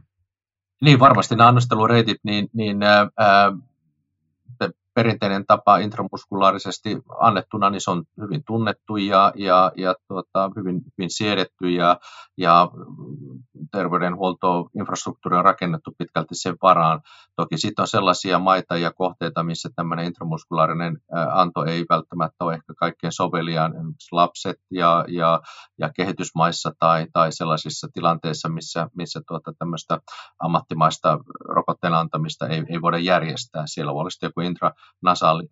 Niin, 0.83 0.99
varmasti 0.99 1.37
nämä 1.37 1.49
annostelureitit, 1.49 2.19
niin, 2.23 2.49
niin 2.53 2.83
ää, 2.83 3.07
perinteinen 4.95 5.47
tapa 5.47 5.77
intramuskulaarisesti 5.77 6.99
annettuna, 7.21 7.71
niin 7.71 7.81
se 7.81 7.91
on 7.91 8.05
hyvin 8.21 8.43
tunnettu 8.47 8.97
ja, 8.97 9.33
ja, 9.37 9.73
ja 9.77 9.95
tuota, 10.09 10.51
hyvin, 10.57 10.81
hyvin 10.99 11.11
siedetty 11.11 11.71
ja, 11.71 11.99
ja 12.39 12.69
terveydenhuoltoinfrastruktuuri 13.73 15.37
on 15.37 15.45
rakennettu 15.45 15.91
pitkälti 15.99 16.35
sen 16.35 16.57
varaan. 16.63 17.01
Toki 17.37 17.59
sitten 17.59 17.83
on 17.83 17.89
sellaisia 17.89 18.39
maita 18.39 18.77
ja 18.77 18.93
kohteita, 18.93 19.43
missä 19.43 19.69
tämmöinen 19.77 20.07
intramuskulaarinen 20.07 20.99
anto 21.33 21.65
ei 21.65 21.85
välttämättä 21.91 22.45
ole 22.45 22.55
ehkä 22.55 22.73
kaikkein 22.79 23.13
soveliaan, 23.13 23.77
esimerkiksi 23.77 24.09
lapset 24.13 24.57
ja, 24.71 25.05
ja, 25.09 25.41
ja 25.79 25.91
kehitysmaissa 25.97 26.73
tai, 26.79 27.07
tai 27.13 27.33
sellaisissa 27.33 27.89
tilanteissa, 27.93 28.49
missä, 28.49 28.89
missä 28.97 29.21
tuota, 29.29 29.53
tämmöistä 29.59 29.99
ammattimaista 30.39 31.19
rokotteen 31.49 31.95
antamista 31.95 32.49
ei, 32.49 32.63
ei 32.69 32.83
voida 32.83 32.99
järjestää. 32.99 33.63
Siellä 33.67 33.93
voi 33.93 34.01
olla 34.01 34.11
joku 34.23 34.41
intra 34.41 34.71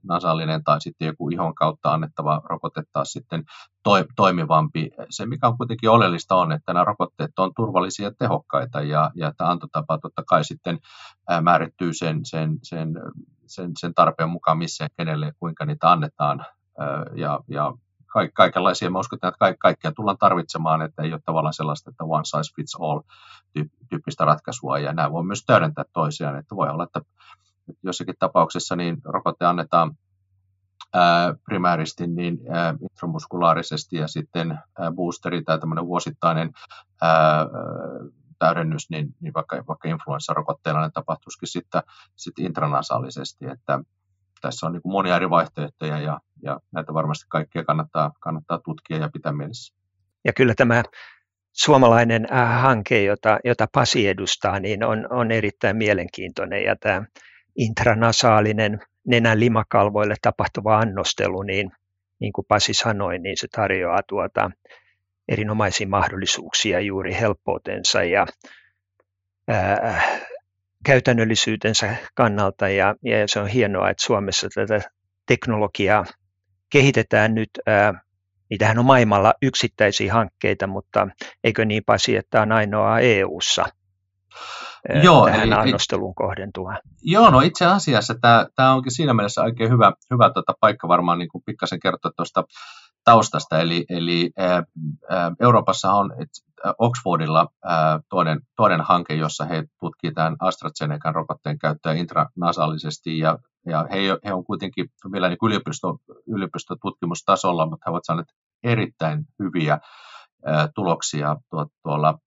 nasaalinen 0.03 0.65
tai 0.65 0.81
sitten 0.81 1.07
joku 1.07 1.29
ihon 1.29 1.55
kautta 1.55 1.93
annettava 1.93 2.43
rokote 2.45 2.83
taas 2.93 3.13
sitten 3.13 3.45
toimivampi. 4.17 4.91
Se, 5.11 5.27
mikä 5.27 5.49
on 5.49 5.57
kuitenkin 5.57 5.91
oleellista, 5.91 6.35
on, 6.35 6.53
että 6.53 6.73
nämä 6.73 6.85
rokotteet 6.85 7.39
on 7.39 7.53
turvallisia 7.57 8.07
ja 8.07 8.13
tehokkaita 8.19 8.81
ja, 8.81 9.11
ja 9.15 9.29
että 9.29 9.51
antotapa 9.51 9.99
totta 9.99 10.23
kai 10.27 10.45
sitten 10.45 10.79
määrittyy 11.43 11.95
sen, 11.95 12.21
sen, 12.25 12.59
sen 12.63 12.95
sen, 13.53 13.73
sen 13.79 13.95
tarpeen 13.95 14.31
mukaan 14.31 14.59
missä 14.59 14.89
kenelle 14.97 15.27
ja 15.27 15.33
kuinka 15.39 15.65
niitä 15.65 15.91
annetaan. 15.91 16.47
Ja, 17.17 17.41
ja 17.49 17.73
kaikenlaisia, 18.35 18.91
mä 18.91 18.99
uskon, 18.99 19.17
että 19.17 19.33
kaikkea, 19.39 19.59
kaikkea 19.59 19.93
tullaan 19.93 20.19
tarvitsemaan, 20.19 20.83
että 20.83 21.03
ei 21.03 21.13
ole 21.13 21.21
tavallaan 21.27 21.55
sellaista, 21.55 21.91
että 21.91 22.05
one 22.05 22.25
size 22.25 22.55
fits 22.57 22.77
all 22.81 23.01
tyyppistä 23.89 24.25
ratkaisua, 24.25 24.79
ja 24.79 24.93
nämä 24.93 25.13
voi 25.13 25.25
myös 25.25 25.45
täydentää 25.47 25.85
toisiaan, 25.93 26.37
että 26.37 26.57
voi 26.57 26.69
olla, 26.69 26.85
että 26.85 27.01
jossakin 27.83 28.15
tapauksessa 28.19 28.77
niin 28.77 28.97
rokote 29.05 29.45
annetaan 29.45 29.97
ää, 30.95 31.35
primääristi 31.45 32.07
niin 32.07 32.39
intramuskulaarisesti 32.83 33.97
ja 33.97 34.09
sitten 34.09 34.59
boosteri 34.95 35.43
tai 35.43 35.59
tämmöinen 35.59 35.87
vuosittainen 35.87 36.53
täydennys, 38.39 38.91
niin, 38.91 39.15
niin 39.21 39.35
vaikka, 39.35 39.65
vaikka 39.69 39.89
influenssarokotteella 39.89 40.81
ne 40.81 40.91
tapahtuisikin 40.95 41.49
sitten, 41.49 41.83
sitten 42.17 42.45
intranasaalisesti, 42.45 43.47
että 43.47 43.81
tässä 44.41 44.67
on 44.67 44.73
niin 44.73 44.83
kuin 44.83 44.93
monia 44.93 45.17
eri 45.17 45.31
vaihtoehtoja 45.31 45.99
ja, 45.99 46.21
ja 46.43 46.61
näitä 46.73 46.95
varmasti 46.95 47.25
kaikkia 47.29 47.65
kannattaa, 47.65 48.13
kannattaa 48.21 48.61
tutkia 48.65 48.97
ja 48.97 49.11
pitää 49.13 49.33
mielessä. 49.33 49.75
Ja 50.25 50.33
kyllä 50.33 50.55
tämä 50.55 50.83
suomalainen 51.53 52.27
hanke, 52.61 53.03
jota, 53.03 53.39
jota 53.45 53.67
Pasi 53.73 54.09
edustaa, 54.09 54.61
niin 54.61 54.85
on, 54.85 55.07
on 55.11 55.31
erittäin 55.31 55.77
mielenkiintoinen 55.77 56.65
ja 56.65 56.77
tämä 56.81 57.05
intranasaalinen 57.57 58.81
nenän 59.07 59.41
limakalvoille 59.41 60.15
tapahtuva 60.23 60.79
annostelu, 60.79 61.43
niin, 61.43 61.73
niin 62.19 62.33
kuin 62.33 62.45
Pasi 62.49 62.75
sanoi, 62.75 63.19
niin 63.19 63.37
se 63.37 63.49
tarjoaa 63.49 64.01
tuota 64.07 64.51
erinomaisia 65.29 65.89
mahdollisuuksia 65.89 66.81
juuri 66.81 67.15
helppoutensa 67.21 68.05
ja 68.05 68.27
ää, 69.49 70.03
käytännöllisyytensä 70.85 71.97
kannalta 72.15 72.69
ja, 72.69 72.95
ja 73.05 73.29
se 73.29 73.41
on 73.41 73.47
hienoa, 73.49 73.91
että 73.91 74.07
Suomessa 74.07 74.49
tätä 74.55 74.81
teknologiaa 75.27 76.05
kehitetään 76.71 77.35
nyt. 77.35 77.51
Ää, 77.67 78.01
niitähän 78.51 78.79
on 78.79 78.85
maailmalla 78.85 79.35
yksittäisiä 79.43 80.13
hankkeita, 80.13 80.67
mutta 80.67 81.09
eikö 81.45 81.65
niin 81.65 81.85
Pasi, 81.87 82.17
että 82.17 82.43
on 82.43 82.53
ainoa 82.53 83.01
EU-ssa 83.01 83.65
Joo, 85.03 85.27
tähän 85.27 85.43
eli, 85.43 85.55
annosteluun 85.55 86.15
kohdentua? 86.15 86.75
Joo, 87.03 87.31
no 87.31 87.41
itse 87.41 87.67
asiassa 87.67 88.15
tämä, 88.21 88.47
tämä 88.57 88.73
onkin 88.73 88.93
siinä 88.93 89.15
mielessä 89.15 89.43
oikein 89.43 89.71
hyvä, 89.71 89.93
hyvä 90.11 90.31
tota 90.31 90.55
paikka 90.61 90.89
varmaan 90.89 91.19
niin 91.19 91.29
kuin 91.29 91.43
pikkasen 91.47 91.81
kertoa 91.81 92.11
tuosta 92.17 92.45
taustasta. 93.05 93.61
Eli, 93.61 93.85
eli 93.89 94.31
ää, 94.39 94.63
Euroopassa 95.41 95.93
on 95.93 96.13
Oxfordilla 96.79 97.47
ää, 97.65 98.01
toinen, 98.09 98.41
toinen 98.57 98.81
hanke, 98.81 99.15
jossa 99.15 99.45
he 99.45 99.65
tutkivat 99.81 100.15
tämän 100.15 100.37
AstraZenecan 100.41 101.15
rokotteen 101.15 101.59
käyttöä 101.59 101.93
intranasaalisesti, 101.93 103.19
ja, 103.19 103.39
ja 103.67 103.87
he, 103.91 103.99
he 104.25 104.33
on 104.33 104.45
kuitenkin 104.45 104.87
vielä 105.13 105.29
niin 105.29 105.39
yliopisto, 105.43 105.97
yliopistotutkimustasolla, 106.27 107.67
mutta 107.67 107.85
he 107.87 107.91
ovat 107.91 108.05
saaneet 108.07 108.29
erittäin 108.65 109.25
hyviä 109.39 109.79
tuloksia 110.75 111.37
tuolla 111.83 112.19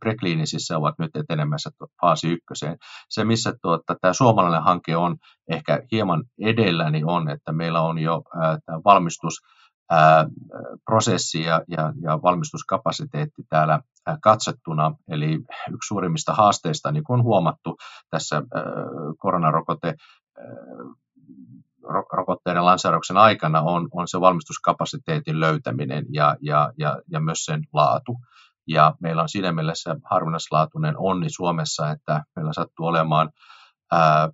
prekliinisissä 0.00 0.78
ovat 0.78 0.94
nyt 0.98 1.16
etenemässä 1.16 1.70
faasi 2.00 2.28
ykköseen. 2.28 2.76
Se, 3.10 3.24
missä 3.24 3.52
tuota, 3.62 3.96
tämä 4.00 4.12
suomalainen 4.12 4.62
hanke 4.62 4.96
on 4.96 5.16
ehkä 5.48 5.82
hieman 5.92 6.24
edellä, 6.40 6.90
niin 6.90 7.10
on, 7.10 7.30
että 7.30 7.52
meillä 7.52 7.80
on 7.80 7.98
jo 7.98 8.22
tämä 8.66 8.80
valmistus 8.84 9.34
prosessi 10.84 11.42
ja, 11.42 11.62
ja, 11.68 11.92
ja 12.02 12.22
valmistuskapasiteetti 12.22 13.42
täällä 13.48 13.80
katsettuna. 14.22 14.92
Eli 15.08 15.34
yksi 15.72 15.86
suurimmista 15.88 16.34
haasteista, 16.34 16.92
niin 16.92 17.04
kuin 17.04 17.18
on 17.18 17.24
huomattu 17.24 17.76
tässä 18.10 18.42
koronarokote 19.18 19.94
rokotteiden 22.12 22.64
lanseerauksen 22.64 23.16
aikana 23.16 23.60
on, 23.60 23.88
on 23.92 24.08
se 24.08 24.20
valmistuskapasiteetin 24.20 25.40
löytäminen 25.40 26.06
ja, 26.12 26.36
ja, 26.40 26.72
ja, 26.78 26.98
ja 27.10 27.20
myös 27.20 27.44
sen 27.44 27.62
laatu. 27.72 28.16
Ja 28.68 28.94
meillä 29.00 29.22
on 29.22 29.28
siinä 29.28 29.52
mielessä 29.52 29.96
harvinaislaatuinen 30.04 30.94
onni 30.98 31.30
Suomessa, 31.30 31.90
että 31.90 32.24
meillä 32.36 32.52
sattuu 32.52 32.86
olemaan 32.86 33.30
ää, 33.92 34.28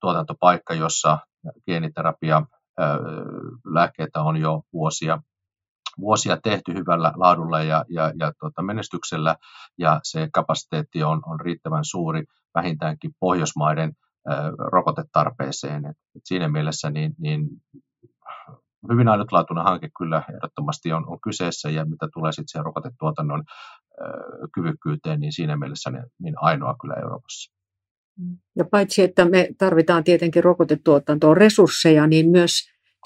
tuotantopaikka, 0.00 0.74
jossa 0.74 1.18
geeniterapia 1.66 2.42
lääkkeitä 3.64 4.22
on 4.22 4.36
jo 4.36 4.62
vuosia, 4.72 5.22
vuosia 6.00 6.36
tehty 6.36 6.74
hyvällä 6.74 7.12
laadulla 7.16 7.62
ja, 7.62 7.84
ja, 7.88 8.12
ja 8.18 8.32
tuota 8.40 8.62
menestyksellä, 8.62 9.36
ja 9.78 10.00
se 10.02 10.28
kapasiteetti 10.32 11.02
on, 11.02 11.20
on 11.26 11.40
riittävän 11.40 11.84
suuri 11.84 12.24
vähintäänkin 12.54 13.10
Pohjoismaiden 13.20 13.92
rokotetarpeeseen. 14.58 15.86
Et, 15.86 15.96
et 16.16 16.22
siinä 16.24 16.48
mielessä 16.48 16.90
niin, 16.90 17.14
niin 17.18 17.48
hyvin 18.92 19.08
ainutlaatuinen 19.08 19.64
hanke 19.64 19.88
kyllä 19.98 20.22
ehdottomasti 20.34 20.92
on, 20.92 21.08
on 21.08 21.20
kyseessä, 21.20 21.70
ja 21.70 21.84
mitä 21.84 22.08
tulee 22.14 22.32
sitten 22.32 22.48
siihen 22.48 22.64
rokotetuotannon 22.64 23.44
kyvykkyyteen, 24.54 25.20
niin 25.20 25.32
siinä 25.32 25.56
mielessä 25.56 25.90
niin, 25.90 26.04
niin 26.22 26.34
ainoa 26.36 26.76
kyllä 26.80 26.94
Euroopassa. 26.94 27.52
Ja 28.56 28.64
paitsi, 28.64 29.02
että 29.02 29.24
me 29.24 29.48
tarvitaan 29.58 30.04
tietenkin 30.04 30.44
rokotetuotantoon 30.44 31.36
resursseja, 31.36 32.06
niin 32.06 32.30
myös 32.30 32.52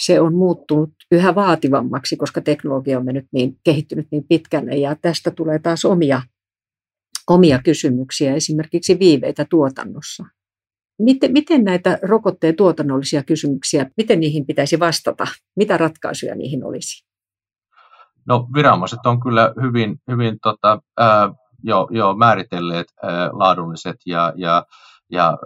se 0.01 0.21
on 0.21 0.35
muuttunut 0.35 0.91
yhä 1.11 1.35
vaativammaksi, 1.35 2.17
koska 2.17 2.41
teknologia 2.41 2.99
on 2.99 3.05
mennyt 3.05 3.27
niin, 3.33 3.59
kehittynyt 3.65 4.09
niin 4.11 4.25
pitkälle. 4.29 4.77
Ja 4.77 4.97
tästä 4.97 5.31
tulee 5.31 5.59
taas 5.59 5.85
omia, 5.85 6.23
omia 7.31 7.59
kysymyksiä, 7.65 8.35
esimerkiksi 8.35 8.99
viiveitä 8.99 9.47
tuotannossa. 9.51 10.25
Miten, 10.99 11.33
miten 11.33 11.65
näitä 11.65 11.99
rokotteen 12.03 12.57
tuotannollisia 12.57 13.23
kysymyksiä, 13.23 13.91
miten 13.97 14.21
niihin 14.21 14.47
pitäisi 14.47 14.81
vastata? 14.81 15.27
Mitä 15.57 15.77
ratkaisuja 15.77 16.35
niihin 16.35 16.65
olisi? 16.65 17.07
No 18.27 18.49
viranomaiset 18.55 19.07
on 19.07 19.21
kyllä 19.21 19.55
hyvin, 19.63 19.97
hyvin 20.11 20.39
tota, 20.43 20.83
jo, 21.63 21.89
jo 21.91 22.15
määritelleet 22.15 22.87
ää, 23.03 23.31
laadulliset 23.33 23.97
ja, 24.07 24.33
ja 24.37 24.67
ja 25.11 25.39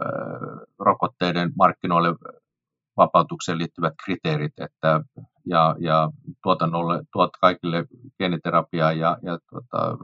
rokotteiden 0.78 1.52
markkinoille 1.58 2.14
vapautukseen 2.96 3.58
liittyvät 3.58 3.94
kriteerit, 4.04 4.52
että, 4.60 5.00
ja, 5.46 5.76
ja 5.78 6.10
tuotannolle, 6.42 7.02
tuot 7.12 7.30
kaikille 7.40 7.84
geeniterapiaa 8.18 8.92
ja, 8.92 9.18
ja 9.22 9.38
tuota, 9.50 9.96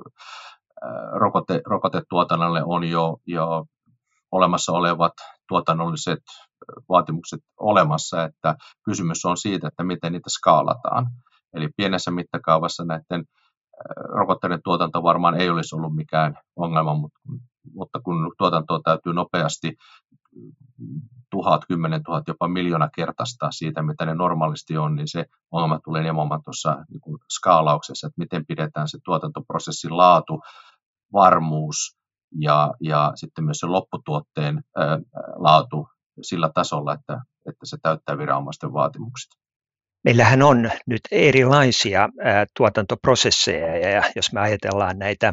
rokote, 1.12 1.60
rokotetuotannolle 1.66 2.62
on 2.64 2.84
jo, 2.84 3.16
jo 3.26 3.66
olemassa 4.32 4.72
olevat 4.72 5.12
tuotannolliset 5.48 6.18
vaatimukset 6.88 7.40
olemassa, 7.60 8.24
että 8.24 8.56
kysymys 8.84 9.24
on 9.24 9.36
siitä, 9.36 9.68
että 9.68 9.84
miten 9.84 10.12
niitä 10.12 10.30
skaalataan. 10.30 11.06
Eli 11.54 11.68
pienessä 11.76 12.10
mittakaavassa 12.10 12.84
näiden 12.84 13.24
rokotteiden 14.08 14.60
tuotanto 14.64 15.02
varmaan 15.02 15.40
ei 15.40 15.50
olisi 15.50 15.76
ollut 15.76 15.94
mikään 15.94 16.38
ongelma, 16.56 16.94
mutta 17.74 18.00
kun 18.04 18.32
tuotantoa 18.38 18.80
täytyy 18.84 19.12
nopeasti 19.12 19.76
tuhat, 21.30 21.62
kymmenen 21.68 22.02
tuhat, 22.04 22.28
jopa 22.28 22.48
miljoona 22.48 22.88
kertaistaa 22.96 23.50
siitä, 23.50 23.82
mitä 23.82 24.06
ne 24.06 24.14
normaalisti 24.14 24.78
on, 24.78 24.94
niin 24.94 25.08
se 25.08 25.24
ongelma 25.50 25.80
tulee 25.84 26.02
nimenomaan 26.02 26.42
tuossa 26.44 26.84
niin 26.90 27.18
skaalauksessa, 27.32 28.06
että 28.06 28.20
miten 28.20 28.46
pidetään 28.46 28.88
se 28.88 28.98
tuotantoprosessin 29.04 29.96
laatu, 29.96 30.40
varmuus 31.12 31.95
ja, 32.40 32.74
ja 32.80 33.12
sitten 33.14 33.44
myös 33.44 33.58
se 33.58 33.66
lopputuotteen 33.66 34.60
ää, 34.76 34.98
laatu 35.36 35.88
sillä 36.22 36.50
tasolla, 36.54 36.94
että, 36.94 37.20
että 37.48 37.66
se 37.66 37.76
täyttää 37.82 38.18
viranomaisten 38.18 38.72
vaatimukset. 38.72 39.28
Meillähän 40.04 40.42
on 40.42 40.70
nyt 40.86 41.00
erilaisia 41.10 42.08
tuotantoprosesseja 42.56 43.90
ja 43.90 44.02
jos 44.16 44.32
me 44.32 44.40
ajatellaan 44.40 44.98
näitä, 44.98 45.32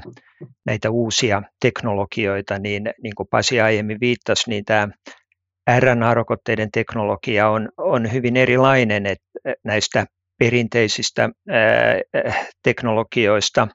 näitä 0.65 0.89
uusia 0.89 1.41
teknologioita, 1.61 2.59
niin 2.59 2.83
niin 3.03 3.15
kuin 3.15 3.27
Pasi 3.31 3.61
aiemmin 3.61 3.99
viittasi, 3.99 4.49
niin 4.49 4.65
tämä 4.65 4.87
RNA-rokotteiden 5.79 6.69
teknologia 6.73 7.49
on, 7.49 7.69
on 7.77 8.13
hyvin 8.13 8.37
erilainen 8.37 9.05
että 9.05 9.53
näistä 9.63 10.05
perinteisistä 10.39 11.29
teknologioista, 12.63 13.67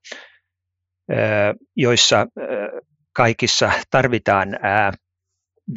joissa 1.76 2.26
kaikissa 3.18 3.72
tarvitaan 3.90 4.48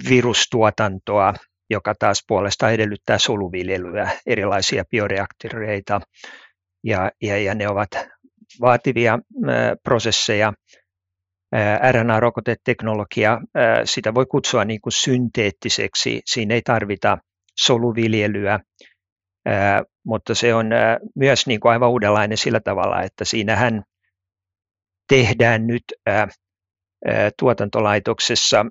virustuotantoa 0.09 1.33
joka 1.69 1.93
taas 1.99 2.23
puolestaan 2.27 2.73
edellyttää 2.73 3.17
soluviljelyä, 3.17 4.09
erilaisia 4.25 4.83
bioreaktoreita, 4.91 6.01
ja, 6.83 7.11
ja, 7.21 7.37
ja 7.37 7.55
ne 7.55 7.67
ovat 7.67 7.89
vaativia 8.61 9.13
ä, 9.13 9.75
prosesseja. 9.83 10.53
RNA-rokoteteknologia, 11.91 13.39
sitä 13.85 14.13
voi 14.13 14.25
kutsua 14.25 14.65
niin 14.65 14.81
kuin 14.81 14.93
synteettiseksi, 14.93 16.21
siinä 16.25 16.53
ei 16.55 16.61
tarvita 16.61 17.17
soluviljelyä, 17.59 18.59
mutta 20.05 20.35
se 20.35 20.53
on 20.53 20.69
myös 21.15 21.47
niin 21.47 21.59
kuin 21.59 21.71
aivan 21.71 21.89
uudenlainen 21.89 22.37
sillä 22.37 22.59
tavalla, 22.59 23.01
että 23.01 23.25
siinähän 23.25 23.83
tehdään 25.09 25.67
nyt 25.67 25.83
tuotantolaitoksessa 27.39 28.65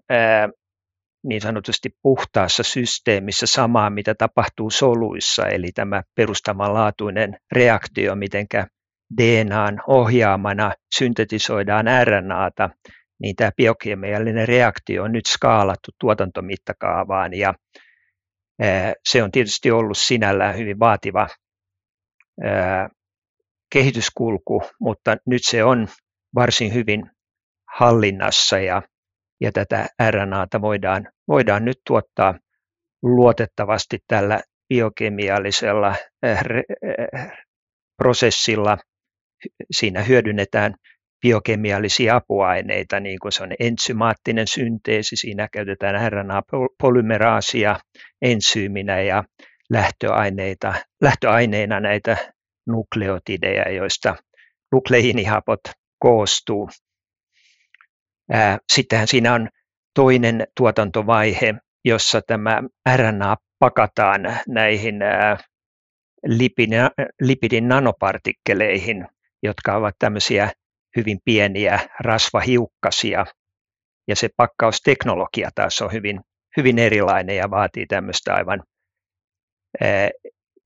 niin 1.25 1.41
sanotusti 1.41 1.91
puhtaassa 2.03 2.63
systeemissä 2.63 3.47
samaa, 3.47 3.91
mitä 3.91 4.15
tapahtuu 4.15 4.71
soluissa, 4.71 5.47
eli 5.47 5.73
tämä 5.75 6.03
perustavanlaatuinen 6.17 7.37
reaktio, 7.53 8.15
mitenkä 8.15 8.67
DNAn 9.21 9.81
ohjaamana 9.87 10.73
syntetisoidaan 10.99 11.87
RNAta, 12.05 12.71
niin 13.23 13.37
tämä 13.37 13.51
biokemiallinen 13.57 14.49
reaktio 14.49 15.03
on 15.03 15.13
nyt 15.13 15.27
skaalattu 15.27 15.91
tuotantomittakaavaan. 16.01 17.35
Ja 17.35 17.55
se 19.09 19.23
on 19.23 19.31
tietysti 19.31 19.71
ollut 19.71 19.99
sinällään 19.99 20.57
hyvin 20.57 20.79
vaativa 20.79 21.29
kehityskulku, 23.73 24.63
mutta 24.81 25.17
nyt 25.27 25.41
se 25.45 25.65
on 25.65 25.89
varsin 26.35 26.75
hyvin 26.75 27.11
hallinnassa 27.81 28.59
ja, 28.59 28.83
ja 29.41 29.53
tätä 29.53 29.87
RNAta 30.11 30.61
voidaan, 30.61 31.09
voidaan 31.29 31.65
nyt 31.65 31.81
tuottaa 31.87 32.35
luotettavasti 33.03 33.99
tällä 34.09 34.41
biokemiallisella 34.69 35.95
prosessilla. 37.97 38.79
Siinä 39.71 40.03
hyödynnetään 40.03 40.75
biokemiallisia 41.21 42.17
apuaineita, 42.17 43.01
niin 43.01 43.19
kuin 43.19 43.33
se 43.33 43.43
on 43.43 43.53
ensymaattinen 43.61 44.47
synteesi, 44.47 45.17
siinä 45.17 45.49
käytetään 45.53 46.13
RNA-polymeraasia 46.13 47.77
ensyyminä 48.23 49.01
ja 49.01 49.25
lähtöaineita, 49.71 50.75
lähtöaineina 51.03 51.81
näitä 51.81 52.17
nukleotideja, 52.67 53.71
joista 53.73 54.17
nukleiinihapot 54.73 55.61
koostuu. 55.99 56.71
Sittenhän 58.73 59.09
siinä 59.09 59.35
on 59.35 59.49
toinen 59.95 60.47
tuotantovaihe, 60.57 61.55
jossa 61.85 62.21
tämä 62.27 62.63
RNA 62.97 63.37
pakataan 63.59 64.21
näihin 64.49 64.95
lipidin 67.21 67.69
nanopartikkeleihin, 67.69 69.07
jotka 69.43 69.77
ovat 69.77 69.95
tämmöisiä 69.99 70.51
hyvin 70.97 71.19
pieniä 71.25 71.81
rasvahiukkasia. 72.01 73.27
Ja 74.09 74.17
se 74.17 74.29
pakkausteknologia 74.37 75.51
taas 75.55 75.83
on 75.83 75.93
hyvin, 75.93 76.21
hyvin 76.57 76.79
erilainen 76.79 77.37
ja 77.37 77.51
vaatii 77.51 77.87
tämmöistä 77.87 78.35
aivan 78.35 78.63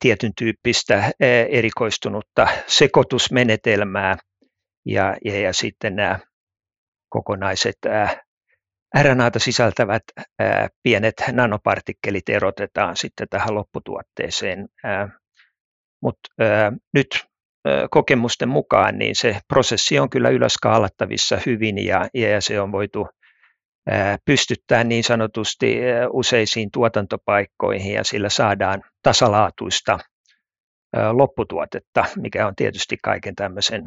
tietyn 0.01 0.33
tyyppistä 0.39 1.11
erikoistunutta 1.51 2.47
sekoitusmenetelmää. 2.67 4.17
Ja, 4.87 5.17
ja, 5.25 5.41
ja 5.41 5.53
sitten 5.53 5.97
nämä 5.97 6.19
kokonaiset 7.15 7.77
ää, 7.89 8.23
RNAta 9.03 9.39
sisältävät 9.39 10.03
ää, 10.39 10.69
pienet 10.83 11.15
nanopartikkelit 11.33 12.29
erotetaan 12.29 12.97
sitten 12.97 13.27
tähän 13.31 13.55
lopputuotteeseen. 13.55 14.69
Mutta 16.03 16.29
nyt 16.95 17.27
kokemusten 17.91 18.49
mukaan, 18.49 18.99
niin 18.99 19.17
se 19.17 19.41
prosessi 19.49 19.99
on 19.99 20.11
kyllä 20.11 20.29
ylöskaalattavissa 20.29 21.39
hyvin 21.47 21.87
ja, 21.87 22.09
ja 22.15 22.41
se 22.41 22.61
on 22.61 22.73
voitu 22.73 23.09
pystyttää 24.25 24.85
niin 24.85 25.05
sanotusti 25.05 25.77
useisiin 26.13 26.71
tuotantopaikkoihin 26.73 27.95
ja 27.95 28.05
sillä 28.05 28.29
saadaan 28.29 28.83
tasalaatuista 29.03 29.99
lopputuotetta, 31.13 32.05
mikä 32.17 32.47
on 32.47 32.55
tietysti 32.57 32.97
kaiken 33.03 33.35
tämmöisen 33.35 33.83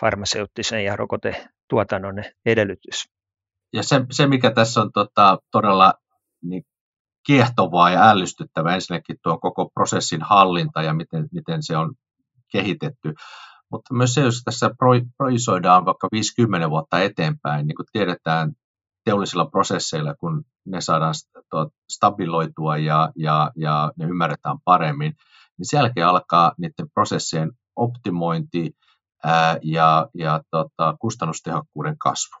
farmaseuttisen 0.00 0.84
ja 0.84 0.96
rokotetuotannon 1.70 2.24
edellytys. 2.46 3.08
Ja 3.72 3.82
se, 3.82 4.06
se 4.10 4.26
mikä 4.26 4.50
tässä 4.50 4.80
on 4.80 4.92
tota, 4.92 5.38
todella 5.50 5.94
niin 6.42 6.62
kiehtovaa 7.26 7.90
ja 7.90 8.10
ällistyttävää 8.10 8.74
ensinnäkin 8.74 9.16
tuo 9.22 9.38
koko 9.38 9.70
prosessin 9.74 10.22
hallinta 10.22 10.82
ja 10.82 10.94
miten, 10.94 11.28
miten 11.32 11.62
se 11.62 11.76
on 11.76 11.94
kehitetty. 12.52 13.14
Mutta 13.70 13.94
myös 13.94 14.14
se, 14.14 14.20
jos 14.20 14.42
tässä 14.44 14.70
projisoidaan 15.16 15.84
vaikka 15.84 16.08
50 16.12 16.70
vuotta 16.70 17.00
eteenpäin, 17.00 17.66
niin 17.66 17.76
kuin 17.76 17.86
tiedetään 17.92 18.52
teollisilla 19.04 19.46
prosesseilla, 19.46 20.14
kun 20.14 20.44
ne 20.66 20.80
saadaan 20.80 21.14
stabiloitua 21.90 22.76
ja, 22.76 23.12
ja, 23.16 23.50
ja 23.56 23.92
ne 23.96 24.04
ymmärretään 24.04 24.56
paremmin, 24.64 25.12
niin 25.58 25.66
sen 25.66 25.78
jälkeen 25.78 26.06
alkaa 26.06 26.52
niiden 26.58 26.90
prosessien 26.94 27.52
optimointi 27.76 28.72
ää, 29.24 29.56
ja, 29.62 30.08
ja 30.14 30.40
tota, 30.50 30.96
kustannustehokkuuden 31.00 31.98
kasvu. 31.98 32.40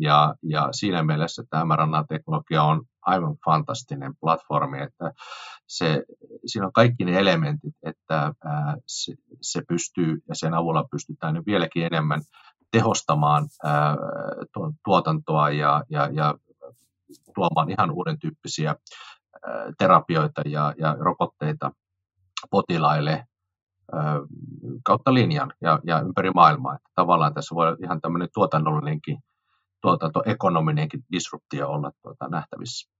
Ja, 0.00 0.34
ja 0.42 0.68
siinä 0.72 1.02
mielessä 1.02 1.42
tämä 1.50 1.64
mRNA-teknologia 1.64 2.62
on 2.62 2.82
aivan 3.02 3.36
fantastinen 3.44 4.12
platformi, 4.20 4.82
että 4.82 5.12
se, 5.66 6.04
siinä 6.46 6.66
on 6.66 6.72
kaikki 6.72 7.04
ne 7.04 7.18
elementit, 7.18 7.74
että 7.82 8.32
ää, 8.44 8.76
se, 8.86 9.14
se 9.40 9.62
pystyy 9.68 10.18
ja 10.28 10.34
sen 10.34 10.54
avulla 10.54 10.84
pystytään 10.90 11.34
nyt 11.34 11.46
vieläkin 11.46 11.86
enemmän 11.86 12.20
tehostamaan 12.70 13.48
ää, 13.64 13.96
tuotantoa 14.84 15.50
ja, 15.50 15.84
ja, 15.90 16.08
ja 16.12 16.34
tuomaan 17.34 17.70
ihan 17.70 17.90
uuden 17.90 18.18
tyyppisiä 18.18 18.74
terapioita 19.78 20.42
ja, 20.46 20.74
ja 20.78 20.96
rokotteita 20.98 21.72
potilaille 22.50 23.24
kautta 24.84 25.14
linjan 25.14 25.52
ja, 25.60 25.78
ja 25.84 26.00
ympäri 26.00 26.30
maailmaa. 26.30 26.74
Että 26.74 26.88
tavallaan 26.94 27.34
tässä 27.34 27.54
voi 27.54 27.76
ihan 27.82 28.00
tämmöinen 28.00 28.28
tuotannollinenkin 28.34 29.18
tuotantoekonominenkin 29.82 31.00
disruptio 31.12 31.68
olla 31.68 31.90
tuota, 32.02 32.28
nähtävissä. 32.28 32.90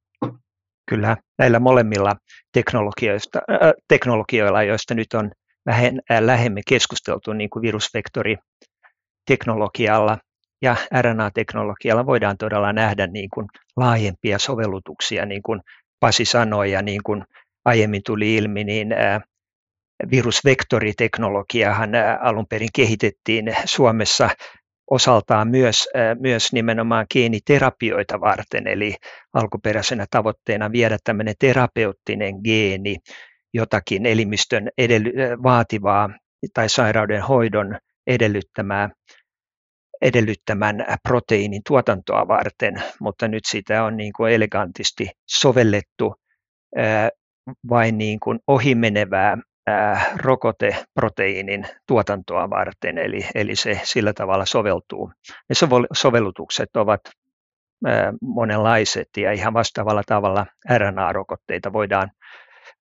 Kyllä, 0.90 1.16
näillä 1.38 1.58
molemmilla 1.58 2.16
teknologioista, 2.52 3.38
äh, 3.50 3.58
teknologioilla, 3.88 4.62
joista 4.62 4.94
nyt 4.94 5.14
on 5.14 5.30
vähän 5.66 6.00
äh, 6.10 6.20
lähemmin 6.20 6.62
keskusteltu, 6.68 7.32
niin 7.32 7.50
kuin 7.50 7.62
virusvektoriteknologialla 7.62 10.18
ja 10.62 10.76
RNA-teknologialla 11.00 12.06
voidaan 12.06 12.36
todella 12.38 12.72
nähdä 12.72 13.06
niin 13.06 13.28
kuin 13.34 13.46
laajempia 13.76 14.38
sovellutuksia, 14.38 15.26
niin 15.26 15.42
kuin 15.42 15.60
Pasi 16.00 16.24
sanoi 16.24 16.72
ja 16.72 16.82
niin 16.82 17.02
kuin 17.02 17.24
aiemmin 17.64 18.02
tuli 18.06 18.36
ilmi, 18.36 18.64
niin 18.64 18.88
virusvektoriteknologiahan 20.10 21.94
äh, 21.94 22.18
alun 22.22 22.46
perin 22.46 22.68
kehitettiin 22.74 23.56
Suomessa 23.64 24.30
osaltaan 24.90 25.48
myös, 25.48 25.88
myös 26.20 26.52
nimenomaan 26.52 27.06
geeniterapioita 27.12 28.20
varten, 28.20 28.66
eli 28.66 28.94
alkuperäisenä 29.34 30.06
tavoitteena 30.10 30.72
viedä 30.72 30.98
tämmöinen 31.04 31.34
terapeuttinen 31.38 32.34
geeni 32.44 32.96
jotakin 33.54 34.06
elimistön 34.06 34.68
edelly, 34.78 35.12
vaativaa 35.42 36.10
tai 36.54 36.68
sairauden 36.68 37.22
hoidon 37.22 37.78
edellyttämää 38.06 38.88
edellyttämän 40.02 40.84
proteiinin 41.02 41.62
tuotantoa 41.68 42.28
varten, 42.28 42.82
mutta 43.00 43.28
nyt 43.28 43.44
sitä 43.46 43.84
on 43.84 43.96
niin 43.96 44.12
kuin 44.12 44.32
elegantisti 44.32 45.10
sovellettu 45.28 46.14
vain 47.68 47.98
niin 47.98 48.20
kuin 48.20 48.38
ohimenevää 48.46 49.36
rokoteproteiinin 50.16 51.66
tuotantoa 51.86 52.50
varten, 52.50 52.98
eli, 52.98 53.20
eli 53.34 53.56
se 53.56 53.80
sillä 53.84 54.12
tavalla 54.12 54.46
soveltuu. 54.46 55.12
Ne 55.48 55.54
sovellutukset 55.92 56.76
ovat 56.76 57.00
monenlaiset 58.22 59.08
ja 59.16 59.32
ihan 59.32 59.54
vastaavalla 59.54 60.02
tavalla 60.06 60.46
RNA-rokotteita 60.76 61.72
voidaan 61.72 62.10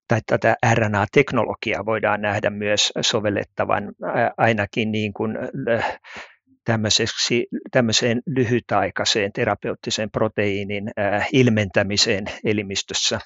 tai 0.08 0.20
tätä 0.26 0.56
RNA-teknologiaa 0.74 1.86
voidaan 1.86 2.20
nähdä 2.20 2.50
myös 2.50 2.92
sovellettavan 3.00 3.92
ainakin 4.36 4.92
niin 4.92 5.12
kuin 5.12 5.38
tämmöiseen 7.72 8.22
lyhytaikaiseen 8.26 9.32
terapeuttiseen 9.32 10.10
proteiinin 10.10 10.90
ilmentämiseen 11.32 12.24
elimistössä. 12.44 13.20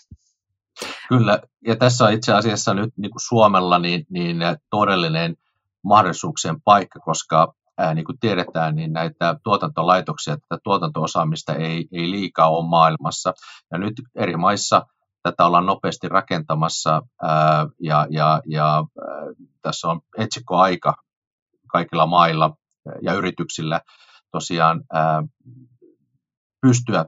Kyllä, 1.09 1.39
ja 1.67 1.77
tässä 1.77 2.05
on 2.05 2.13
itse 2.13 2.33
asiassa 2.35 2.75
nyt 2.75 2.91
niin 2.97 3.11
kuin 3.11 3.23
Suomella 3.29 3.79
niin, 3.79 4.07
niin 4.11 4.37
todellinen 4.71 5.37
mahdollisuuksien 5.85 6.63
paikka, 6.65 7.01
koska 7.01 7.55
ää, 7.79 7.95
niin 7.95 8.05
kuin 8.05 8.19
tiedetään, 8.19 8.75
niin 8.75 8.93
näitä 8.93 9.37
tuotantolaitoksia, 9.45 10.37
tätä 10.37 10.61
tuotantoosaamista 10.65 11.55
ei, 11.55 11.89
ei 11.93 12.11
liikaa 12.11 12.49
ole 12.49 12.69
maailmassa. 12.69 13.33
Ja 13.73 13.79
nyt 13.79 13.95
eri 14.15 14.37
maissa 14.37 14.87
tätä 15.23 15.47
ollaan 15.47 15.67
nopeasti 15.67 16.09
rakentamassa 16.09 17.03
ää, 17.23 17.67
ja, 17.81 18.07
ja, 18.11 18.43
ja 18.47 18.75
ää, 18.77 18.85
tässä 19.63 19.89
on 19.89 20.01
etsikkoaika 20.19 20.95
kaikilla 21.73 22.07
mailla 22.07 22.57
ja 23.03 23.15
yrityksillä 23.15 23.81
tosiaan 24.33 24.83
ää, 24.93 25.23
pystyä 26.61 27.05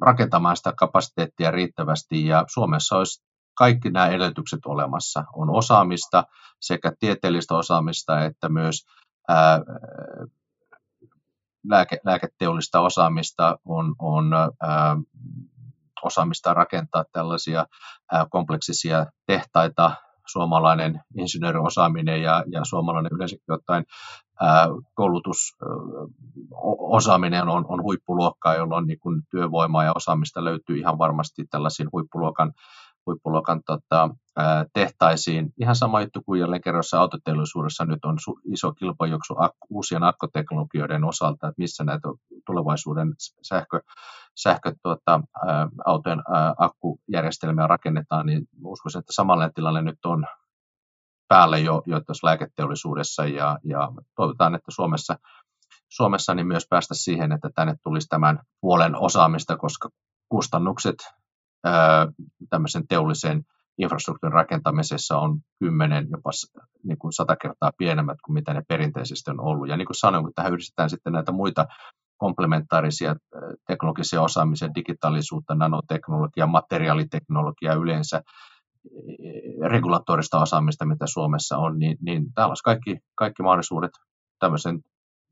rakentamaan 0.00 0.56
sitä 0.56 0.72
kapasiteettia 0.72 1.50
riittävästi 1.50 2.26
ja 2.26 2.44
Suomessa 2.48 2.96
olisi 2.96 3.22
kaikki 3.54 3.90
nämä 3.90 4.08
edellytykset 4.08 4.60
olemassa. 4.66 5.24
On 5.36 5.50
osaamista, 5.50 6.24
sekä 6.60 6.92
tieteellistä 7.00 7.54
osaamista 7.54 8.24
että 8.24 8.48
myös 8.48 8.86
ää, 9.28 9.60
lääke, 11.70 12.00
lääketeollista 12.04 12.80
osaamista, 12.80 13.58
on, 13.64 13.94
on 13.98 14.32
ää, 14.34 14.96
osaamista 16.02 16.54
rakentaa 16.54 17.04
tällaisia 17.12 17.66
kompleksisia 18.30 19.06
tehtaita, 19.26 19.90
suomalainen 20.26 21.00
insinööriosaaminen 21.18 22.22
ja, 22.22 22.44
ja 22.52 22.64
suomalainen 22.64 23.12
yleensäkin 23.12 23.54
ottaen 23.54 23.84
koulutusosaaminen 24.94 27.48
on, 27.48 27.64
on 27.68 27.82
huippuluokkaa, 27.82 28.54
jolloin 28.54 28.86
niin 28.86 28.98
kuin 28.98 29.22
työvoimaa 29.30 29.84
ja 29.84 29.92
osaamista 29.96 30.44
löytyy 30.44 30.78
ihan 30.78 30.98
varmasti 30.98 31.44
tällaisiin 31.50 31.88
huippuluokan, 31.92 32.52
huippuluokan 33.06 33.60
tota, 33.66 34.10
tehtaisiin. 34.72 35.52
Ihan 35.60 35.76
sama 35.76 36.00
juttu 36.00 36.22
kuin 36.26 36.40
jälleen 36.40 36.62
kerran 36.62 36.82
autoteollisuudessa 36.98 37.84
nyt 37.84 38.04
on 38.04 38.18
iso 38.52 38.72
kilpajuoksu 38.72 39.34
uusien 39.70 40.02
akkoteknologioiden 40.02 41.04
osalta, 41.04 41.48
että 41.48 41.62
missä 41.62 41.84
näitä 41.84 42.08
tulevaisuuden 42.46 43.14
sähkö, 43.42 43.80
sähkö 44.36 44.72
tuota, 44.82 45.20
autojen 45.86 46.22
akkujärjestelmiä 46.58 47.66
rakennetaan, 47.66 48.26
niin 48.26 48.48
uskoisin, 48.64 48.98
että 48.98 49.12
samanlainen 49.12 49.54
tilanne 49.54 49.82
nyt 49.82 50.04
on 50.04 50.26
päälle 51.28 51.60
jo, 51.60 51.82
jo 51.86 52.00
tuossa 52.00 52.26
lääketeollisuudessa 52.26 53.24
ja, 53.24 53.58
ja 53.64 53.92
toivotaan, 54.16 54.54
että 54.54 54.70
Suomessa, 54.70 55.18
Suomessa 55.88 56.34
niin 56.34 56.46
myös 56.46 56.66
päästä 56.70 56.94
siihen, 56.94 57.32
että 57.32 57.50
tänne 57.54 57.74
tulisi 57.82 58.08
tämän 58.08 58.38
puolen 58.60 58.96
osaamista, 58.96 59.56
koska 59.56 59.88
kustannukset 60.28 60.96
ää, 61.64 62.06
tämmöisen 62.50 62.86
teollisen 62.88 63.42
infrastruktuurin 63.78 64.34
rakentamisessa 64.34 65.18
on 65.18 65.40
kymmenen, 65.58 66.06
jopa 66.10 66.30
niin 66.84 66.98
kuin 66.98 67.12
sata 67.12 67.36
kertaa 67.36 67.72
pienemmät 67.78 68.18
kuin 68.24 68.34
mitä 68.34 68.54
ne 68.54 68.62
perinteisesti 68.68 69.30
on 69.30 69.40
ollut. 69.40 69.68
Ja 69.68 69.76
niin 69.76 69.86
kuin 69.86 69.96
sanoin, 69.96 70.24
kun 70.24 70.32
tähän 70.34 70.52
yhdistetään 70.52 70.90
sitten 70.90 71.12
näitä 71.12 71.32
muita 71.32 71.66
komplementaarisia 72.16 73.16
teknologisia 73.66 74.22
osaamisia, 74.22 74.74
digitaalisuutta, 74.74 75.54
nanoteknologiaa, 75.54 76.46
materiaaliteknologiaa 76.46 77.74
yleensä, 77.74 78.22
regulatorista 79.70 80.40
osaamista, 80.40 80.86
mitä 80.86 81.06
Suomessa 81.06 81.56
on, 81.56 81.78
niin, 81.78 81.98
niin 82.00 82.32
täällä 82.34 82.50
olisi 82.50 82.62
kaikki, 82.62 82.98
kaikki 83.14 83.42
mahdollisuudet 83.42 83.90
tämmöisen 84.38 84.80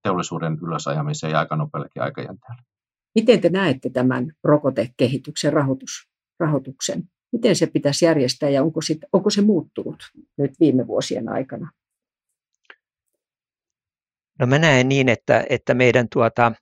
teollisuuden 0.03 0.59
ylösajamiseen 0.63 1.31
ja 1.31 1.39
aika 1.39 1.57
nopeallekin 1.57 2.03
aikajänteellä. 2.03 2.63
Miten 3.15 3.41
te 3.41 3.49
näette 3.49 3.91
tämän 3.91 4.33
rokotekehityksen 4.45 5.53
rahoitus, 5.53 6.09
rahoituksen? 6.41 7.03
Miten 7.33 7.57
se 7.57 7.67
pitäisi 7.67 8.05
järjestää 8.05 8.49
ja 8.49 8.63
onko, 8.63 8.81
sit, 8.81 8.99
onko 9.13 9.31
se 9.31 9.43
muuttunut 9.43 10.03
nyt 10.39 10.51
viime 10.61 10.87
vuosien 10.87 11.29
aikana? 11.29 11.71
No 14.39 14.47
mä 14.47 14.59
näen 14.59 14.89
niin, 14.89 15.09
että, 15.09 15.45
että 15.51 15.75
meidän 15.75 16.07
tuota, 16.13 16.53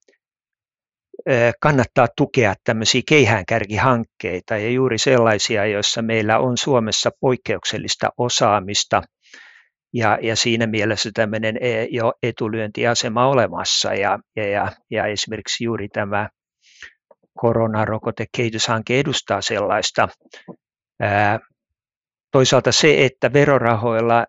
kannattaa 1.61 2.07
tukea 2.17 2.55
tämmöisiä 2.65 3.03
keihäänkärkihankkeita 3.09 4.57
ja 4.57 4.71
juuri 4.71 4.99
sellaisia, 4.99 5.67
joissa 5.67 6.03
meillä 6.03 6.39
on 6.39 6.59
Suomessa 6.59 7.11
poikkeuksellista 7.21 8.11
osaamista 8.19 9.03
ja, 9.95 10.19
ja 10.23 10.37
siinä 10.37 10.67
mielessä 10.67 11.11
tämmöinen 11.15 11.57
e, 11.61 11.85
jo 11.91 12.13
etulyöntiasema 12.23 13.27
olemassa 13.27 13.95
ja, 13.95 14.19
ja, 14.37 14.73
ja, 14.91 15.07
esimerkiksi 15.07 15.65
juuri 15.65 15.89
tämä 15.89 16.29
koronarokotekehityshanke 17.41 19.01
edustaa 19.01 19.41
sellaista. 19.41 20.09
Toisaalta 22.33 22.73
se, 22.73 23.05
että 23.05 23.33
verorahoilla 23.33 24.27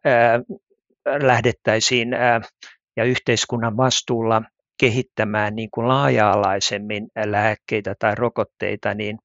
lähdettäisiin 1.22 2.10
ja 2.98 3.04
yhteiskunnan 3.04 3.78
vastuulla 3.78 4.42
kehittämään 4.80 5.56
niin 5.56 5.70
kuin 5.72 5.88
laaja-alaisemmin 5.88 7.08
lääkkeitä 7.26 7.96
tai 8.00 8.16
rokotteita, 8.16 8.94
niin 8.94 9.18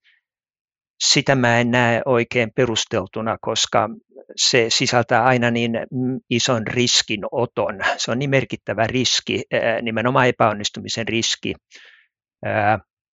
sitä 1.05 1.35
mä 1.35 1.61
en 1.61 1.71
näe 1.71 2.03
oikein 2.05 2.51
perusteltuna, 2.57 3.37
koska 3.41 3.89
se 4.37 4.67
sisältää 4.69 5.25
aina 5.25 5.51
niin 5.51 5.73
ison 6.31 6.67
riskinoton. 6.67 7.79
Se 7.97 8.11
on 8.11 8.19
niin 8.19 8.31
merkittävä 8.31 8.87
riski, 8.87 9.43
nimenomaan 9.83 10.29
epäonnistumisen 10.29 11.09
riski. 11.09 11.55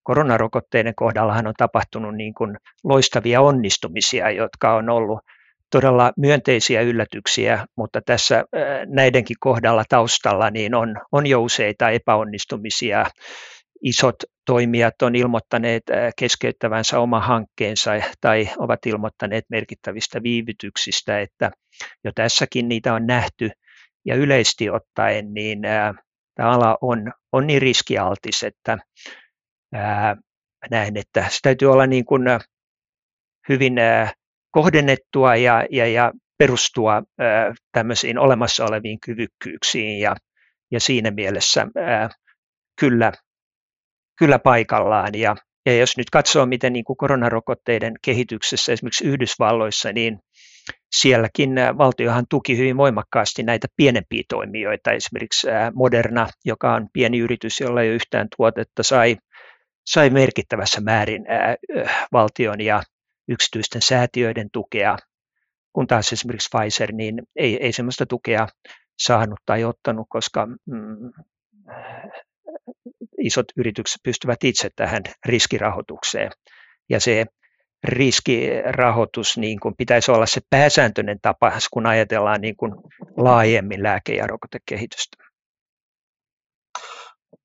Koronarokotteiden 0.03 0.95
kohdallahan 0.95 1.47
on 1.47 1.53
tapahtunut 1.57 2.15
niin 2.15 2.33
kuin 2.33 2.57
loistavia 2.83 3.41
onnistumisia, 3.41 4.31
jotka 4.31 4.75
on 4.75 4.89
ollut 4.89 5.19
todella 5.71 6.11
myönteisiä 6.17 6.81
yllätyksiä, 6.81 7.65
mutta 7.77 8.01
tässä 8.05 8.43
näidenkin 8.85 9.37
kohdalla 9.39 9.83
taustalla 9.89 10.49
niin 10.49 10.75
on, 10.75 10.95
on 11.11 11.27
jo 11.27 11.41
useita 11.41 11.89
epäonnistumisia. 11.89 13.05
Isot 13.83 14.15
toimijat 14.45 15.01
on 15.01 15.15
ilmoittaneet 15.15 15.83
keskeyttävänsä 16.19 16.99
oma 16.99 17.19
hankkeensa 17.19 17.91
tai 18.21 18.49
ovat 18.57 18.85
ilmoittaneet 18.85 19.45
merkittävistä 19.49 20.23
viivytyksistä, 20.23 21.21
että 21.21 21.51
jo 22.03 22.11
tässäkin 22.15 22.67
niitä 22.69 22.93
on 22.93 23.07
nähty. 23.07 23.49
Ja 24.05 24.15
yleisesti 24.15 24.69
ottaen 24.69 25.33
niin 25.33 25.59
tämä 26.35 26.51
ala 26.51 26.77
on, 26.81 27.13
on 27.31 27.47
niin 27.47 27.61
riskialtis, 27.61 28.43
että 28.43 28.77
näen, 30.71 30.97
että 30.97 31.25
se 31.29 31.39
täytyy 31.41 31.71
olla 31.71 31.87
niin 31.87 32.05
kuin 32.05 32.23
hyvin 33.49 33.75
kohdennettua 34.57 35.35
ja, 35.35 35.65
ja, 35.71 35.87
ja 35.87 36.11
perustua 36.37 37.03
ää, 37.19 37.53
tämmöisiin 37.71 38.19
olemassa 38.19 38.65
oleviin 38.65 38.99
kyvykkyyksiin 38.99 39.99
ja, 39.99 40.15
ja 40.71 40.79
siinä 40.79 41.11
mielessä 41.11 41.67
ää, 41.75 42.09
kyllä, 42.79 43.11
kyllä 44.19 44.39
paikallaan. 44.39 45.15
Ja, 45.15 45.35
ja 45.65 45.77
jos 45.77 45.97
nyt 45.97 46.09
katsoo, 46.09 46.45
miten 46.45 46.73
niin 46.73 46.85
kuin 46.85 46.97
koronarokotteiden 46.97 47.93
kehityksessä 48.01 48.71
esimerkiksi 48.71 49.07
Yhdysvalloissa, 49.07 49.91
niin 49.91 50.19
sielläkin 50.95 51.49
valtiohan 51.77 52.25
tuki 52.29 52.57
hyvin 52.57 52.77
voimakkaasti 52.77 53.43
näitä 53.43 53.67
pienempiä 53.75 54.23
toimijoita, 54.29 54.91
esimerkiksi 54.91 55.47
Moderna, 55.73 56.27
joka 56.45 56.73
on 56.73 56.87
pieni 56.93 57.17
yritys, 57.17 57.59
jolla 57.59 57.81
ei 57.81 57.89
ole 57.89 57.95
yhtään 57.95 58.27
tuotetta, 58.37 58.83
sai, 58.83 59.17
sai 59.85 60.09
merkittävässä 60.09 60.81
määrin 60.81 61.25
valtion 62.11 62.61
ja 62.61 62.81
yksityisten 63.27 63.81
säätiöiden 63.81 64.49
tukea, 64.53 64.97
kun 65.73 65.87
taas 65.87 66.13
esimerkiksi 66.13 66.49
Pfizer 66.57 66.91
niin 66.91 67.21
ei, 67.35 67.63
ei 67.63 67.73
sellaista 67.73 68.05
tukea 68.05 68.47
saanut 68.99 69.39
tai 69.45 69.63
ottanut, 69.63 70.07
koska 70.09 70.45
mm, 70.45 71.11
isot 73.19 73.45
yritykset 73.57 73.99
pystyvät 74.03 74.43
itse 74.43 74.69
tähän 74.75 75.03
riskirahoitukseen. 75.25 76.31
Ja 76.89 76.99
se 76.99 77.25
riskirahoitus 77.83 79.37
niin 79.37 79.59
kuin 79.59 79.75
pitäisi 79.77 80.11
olla 80.11 80.25
se 80.25 80.41
pääsääntöinen 80.49 81.19
tapa, 81.21 81.51
kun 81.73 81.85
ajatellaan 81.85 82.41
niin 82.41 82.55
kuin 82.55 82.71
laajemmin 83.17 83.83
lääke- 83.83 84.15
ja 84.15 84.27
rokotekehitystä. 84.27 85.17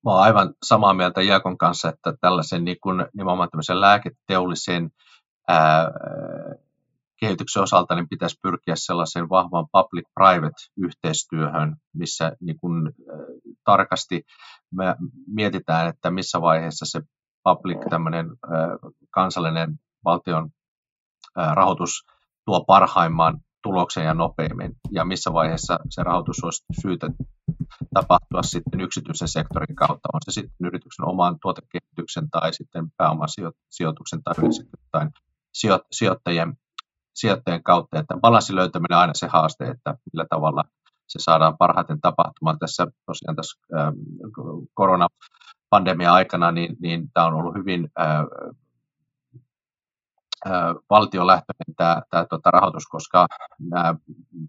Mä 0.05 0.11
olen 0.11 0.23
aivan 0.23 0.53
samaa 0.63 0.93
mieltä 0.93 1.21
Jaakon 1.21 1.57
kanssa, 1.57 1.89
että 1.89 2.13
tällaisen 2.21 2.65
niin 2.65 2.77
kuin, 2.83 3.05
nimenomaan 3.13 3.49
lääketeollisen 3.73 4.89
ää, 5.47 5.91
kehityksen 7.19 7.63
osalta 7.63 7.95
niin 7.95 8.09
pitäisi 8.09 8.39
pyrkiä 8.43 8.73
sellaiseen 8.77 9.29
vahvaan 9.29 9.67
public-private-yhteistyöhön, 9.71 11.75
missä 11.93 12.31
niin 12.41 12.57
kuin, 12.57 12.87
ää, 12.87 13.17
tarkasti 13.65 14.23
me 14.71 14.95
mietitään, 15.27 15.87
että 15.87 16.11
missä 16.11 16.41
vaiheessa 16.41 16.85
se 16.85 17.01
public, 17.43 17.77
tämmöinen 17.89 18.27
ää, 18.27 18.67
kansallinen 19.11 19.79
valtion 20.05 20.49
ää, 21.37 21.55
rahoitus 21.55 22.05
tuo 22.45 22.65
parhaimman 22.65 23.39
tuloksen 23.63 24.05
ja 24.05 24.13
nopeimmin, 24.13 24.75
ja 24.91 25.05
missä 25.05 25.33
vaiheessa 25.33 25.79
se 25.89 26.03
rahoitus 26.03 26.43
olisi 26.43 26.65
syytä 26.81 27.07
tapahtua 27.93 28.43
sitten 28.43 28.81
yksityisen 28.81 29.27
sektorin 29.27 29.75
kautta, 29.75 30.09
on 30.13 30.19
se 30.25 30.31
sitten 30.31 30.67
yrityksen 30.67 31.07
oman 31.07 31.37
tuotekehityksen 31.41 32.29
tai 32.29 32.53
sitten 32.53 32.85
pääomasijoituksen 32.97 34.23
tai 34.23 34.35
yleensä 35.63 35.85
sijoittajien, 35.91 36.53
sijoittajien 37.15 37.63
kautta. 37.63 37.99
Että 37.99 38.17
balanssin 38.21 38.55
löytäminen 38.55 38.95
on 38.97 39.01
aina 39.01 39.13
se 39.15 39.27
haaste, 39.27 39.65
että 39.65 39.95
millä 40.13 40.25
tavalla 40.29 40.63
se 41.07 41.19
saadaan 41.19 41.57
parhaiten 41.57 42.01
tapahtumaan. 42.01 42.59
Tässä 42.59 42.87
tosiaan 43.05 43.35
tässä 43.35 43.59
ähm, 43.79 43.95
koronapandemia 44.73 46.13
aikana, 46.13 46.51
niin, 46.51 46.75
niin 46.81 47.11
tämä 47.13 47.25
on 47.25 47.33
ollut 47.33 47.55
hyvin 47.55 47.89
äh, 47.99 48.19
äh, 50.47 50.75
valtiolähtöinen 50.89 51.75
tämä, 51.77 52.01
tämä 52.09 52.25
tuota, 52.25 52.51
rahoitus, 52.51 52.87
koska 52.89 53.27
nämä 53.59 53.95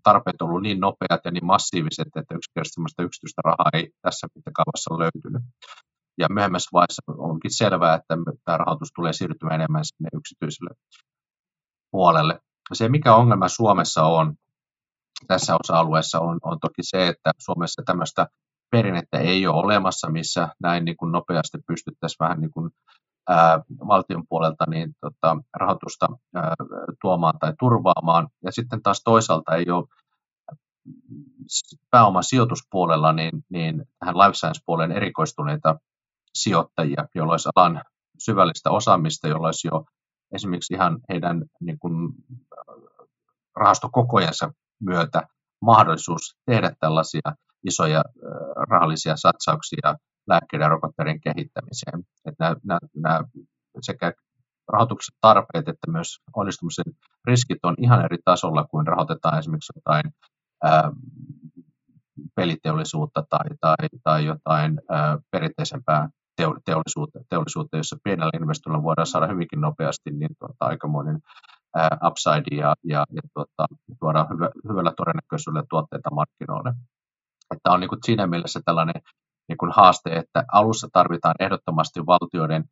tarpeet 0.02 0.42
ovat 0.42 0.62
niin 0.62 0.80
nopeat 0.80 1.20
ja 1.24 1.30
niin 1.30 1.46
massiiviset, 1.46 2.08
että 2.16 2.34
yksinkertaisesti 2.34 3.02
yksityistä 3.02 3.42
rahaa 3.44 3.70
ei 3.72 3.90
tässä 4.02 4.26
mittakaavassa 4.34 4.98
löytynyt. 4.98 5.42
Ja 6.18 6.26
myöhemmässä 6.30 6.68
vaiheessa 6.72 7.02
onkin 7.08 7.54
selvää, 7.54 7.94
että 7.94 8.14
tämä 8.44 8.58
rahoitus 8.58 8.88
tulee 8.96 9.12
siirtymään 9.12 9.60
enemmän 9.60 9.84
sinne 9.84 10.08
yksityiselle 10.14 10.70
puolelle. 11.90 12.40
Se, 12.72 12.88
mikä 12.88 13.14
ongelma 13.14 13.48
Suomessa 13.48 14.02
on 14.02 14.34
tässä 15.26 15.56
osa-alueessa, 15.64 16.20
on, 16.20 16.38
on 16.42 16.58
toki 16.60 16.82
se, 16.82 17.08
että 17.08 17.32
Suomessa 17.38 17.82
tämmöistä 17.86 18.26
perinnettä 18.70 19.18
ei 19.18 19.46
ole 19.46 19.64
olemassa, 19.64 20.10
missä 20.10 20.48
näin 20.62 20.84
niin 20.84 20.96
kuin 20.96 21.12
nopeasti 21.12 21.58
pystyttäisiin 21.66 22.16
vähän 22.20 22.40
niin 22.40 22.50
kuin 22.50 22.70
ää, 23.28 23.60
valtion 23.88 24.24
puolelta 24.28 24.64
niin, 24.70 24.94
tota, 25.00 25.36
rahoitusta 25.54 26.08
ää, 26.34 26.54
tuomaan 27.00 27.38
tai 27.38 27.52
turvaamaan. 27.58 28.28
Ja 28.44 28.52
sitten 28.52 28.82
taas 28.82 29.02
toisaalta 29.04 29.54
ei 29.54 29.70
ole 29.70 29.84
pääoman 31.90 32.24
sijoituspuolella 32.24 33.12
niin, 33.12 33.44
niin 33.48 33.84
tähän 33.98 34.18
life 34.18 34.34
science-puoleen 34.34 34.92
erikoistuneita 34.92 35.78
sijoittajia, 36.34 37.04
joilla 37.14 37.32
olisi 37.32 37.48
alan 37.56 37.82
syvällistä 38.18 38.70
osaamista, 38.70 39.28
jolla 39.28 39.48
olisi 39.48 39.68
jo 39.68 39.84
esimerkiksi 40.34 40.74
ihan 40.74 40.98
heidän 41.08 41.44
niin 41.60 41.78
kuin, 41.78 42.12
rahastokokojensa 43.56 44.52
myötä 44.80 45.22
mahdollisuus 45.62 46.36
tehdä 46.46 46.72
tällaisia 46.80 47.30
isoja 47.66 48.02
rahallisia 48.70 49.16
satsauksia 49.16 49.94
lääkkeiden 50.28 50.64
ja 50.64 50.68
rokotteiden 50.68 51.20
kehittämiseen. 51.20 52.00
Että 52.24 52.44
nämä, 52.44 52.56
nämä, 52.64 52.78
nämä 52.94 53.20
sekä 53.80 54.12
rahoituksen 54.68 55.16
tarpeet 55.20 55.68
että 55.68 55.90
myös 55.90 56.18
onnistumisen 56.36 56.84
riskit 57.24 57.58
on 57.62 57.74
ihan 57.78 58.04
eri 58.04 58.16
tasolla 58.24 58.64
kuin 58.64 58.86
rahoitetaan 58.86 59.38
esimerkiksi 59.38 59.72
jotain 59.76 60.14
ää, 60.62 60.92
peliteollisuutta 62.34 63.24
tai, 63.30 63.48
tai, 63.60 63.88
tai 64.02 64.24
jotain 64.24 64.80
ää, 64.90 65.18
perinteisempää 65.30 66.08
teollisuutta, 66.36 67.18
teollisuutta, 67.28 67.76
jossa 67.76 67.96
pienellä 68.04 68.30
investoinnilla 68.40 68.82
voidaan 68.82 69.06
saada 69.06 69.26
hyvinkin 69.26 69.60
nopeasti 69.60 70.10
niin 70.10 70.36
tuota, 70.38 70.54
aikamoinen 70.60 71.18
ää, 71.76 71.98
upside 72.06 72.56
ja, 72.56 72.74
ja, 72.84 73.04
ja 73.12 73.22
tuota, 73.34 73.66
tuoda 74.00 74.26
hyvä, 74.34 74.48
hyvällä 74.68 74.92
todennäköisyydellä 74.96 75.66
tuotteita 75.70 76.10
markkinoille. 76.10 76.74
Että 77.54 77.70
on 77.70 77.80
niin 77.80 77.88
kuin 77.88 77.98
siinä 78.04 78.26
mielessä 78.26 78.60
tällainen 78.64 79.02
niin 79.48 79.58
kuin 79.58 79.72
haaste, 79.76 80.16
että 80.16 80.44
alussa 80.52 80.88
tarvitaan 80.92 81.34
ehdottomasti 81.40 82.06
valtioiden 82.06 82.64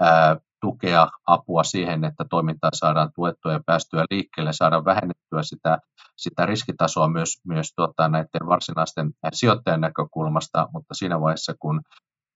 ää, 0.00 0.36
tukea, 0.60 1.08
apua 1.26 1.64
siihen, 1.64 2.04
että 2.04 2.24
toimintaa 2.30 2.70
saadaan 2.74 3.10
tuettua 3.14 3.52
ja 3.52 3.60
päästyä 3.66 4.04
liikkeelle, 4.10 4.52
saadaan 4.52 4.84
vähennettyä 4.84 5.42
sitä, 5.42 5.78
sitä 6.16 6.46
riskitasoa 6.46 7.08
myös, 7.08 7.40
myös 7.46 7.72
tuota, 7.76 8.08
näiden 8.08 8.46
varsinaisten 8.46 9.10
sijoittajien 9.32 9.80
näkökulmasta, 9.80 10.68
mutta 10.72 10.94
siinä 10.94 11.20
vaiheessa, 11.20 11.54
kun 11.58 11.80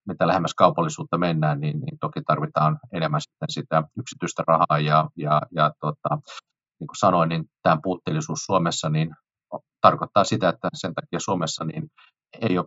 mitä 0.07 0.27
lähemmäs 0.27 0.55
kaupallisuutta 0.55 1.19
mennään, 1.19 1.61
niin, 1.61 1.81
niin 1.81 1.99
toki 2.01 2.21
tarvitaan 2.27 2.79
enemmän 2.93 3.21
sitten 3.21 3.51
sitä 3.51 3.83
yksityistä 3.99 4.43
rahaa 4.47 4.79
ja, 4.79 5.09
ja, 5.17 5.43
ja 5.55 5.71
tota, 5.81 6.19
niin 6.81 6.89
kuin 6.89 6.99
sanoin, 6.99 7.29
niin 7.29 7.45
tämä 7.63 7.79
puutteellisuus 7.83 8.39
Suomessa 8.39 8.89
niin 8.89 9.11
tarkoittaa 9.81 10.25
sitä, 10.25 10.49
että 10.49 10.69
sen 10.75 10.95
takia 10.95 11.21
Suomessa 11.21 11.65
niin 11.65 11.89
ei 12.41 12.59
ole 12.59 12.67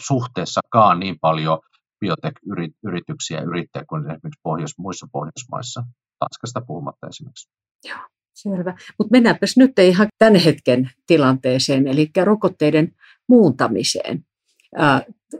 suhteessakaan 0.00 1.00
niin 1.00 1.16
paljon 1.20 1.58
biotech-yrityksiä 2.00 3.38
ja 3.38 3.42
yrittäjiä 3.42 3.84
kuin 3.88 4.02
esimerkiksi 4.02 4.40
Pohjois, 4.42 4.78
muissa 4.78 5.06
Pohjoismaissa, 5.12 5.82
Tanskasta 6.18 6.60
puhumatta 6.66 7.06
esimerkiksi. 7.06 7.48
Joo, 7.84 7.98
selvä. 8.34 8.74
Mutta 8.98 9.12
mennäänpäs 9.12 9.56
nyt 9.56 9.78
ihan 9.78 10.08
tämän 10.18 10.36
hetken 10.36 10.90
tilanteeseen, 11.06 11.88
eli 11.88 12.10
rokotteiden 12.24 12.94
muuntamiseen. 13.28 14.26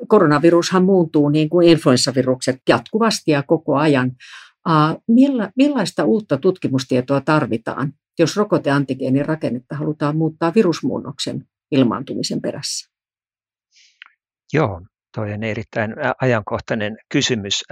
Koronavirushan 0.09 0.85
muuntuu 0.85 1.29
niin 1.29 1.49
kuin 1.49 1.68
influenssavirukset 1.68 2.57
jatkuvasti 2.68 3.31
ja 3.31 3.42
koko 3.42 3.77
ajan. 3.77 4.12
Millaista 5.57 6.05
uutta 6.05 6.38
tutkimustietoa 6.38 7.20
tarvitaan, 7.20 7.92
jos 8.18 8.37
rokoteantigeenin 8.37 9.27
rakennetta 9.27 9.77
halutaan 9.77 10.16
muuttaa 10.16 10.53
virusmuunnoksen 10.55 11.44
ilmaantumisen 11.70 12.40
perässä? 12.40 12.90
Joo, 14.53 14.81
toi 15.14 15.33
on 15.33 15.42
erittäin 15.42 15.94
ajankohtainen 16.20 16.96
kysymys. 17.09 17.64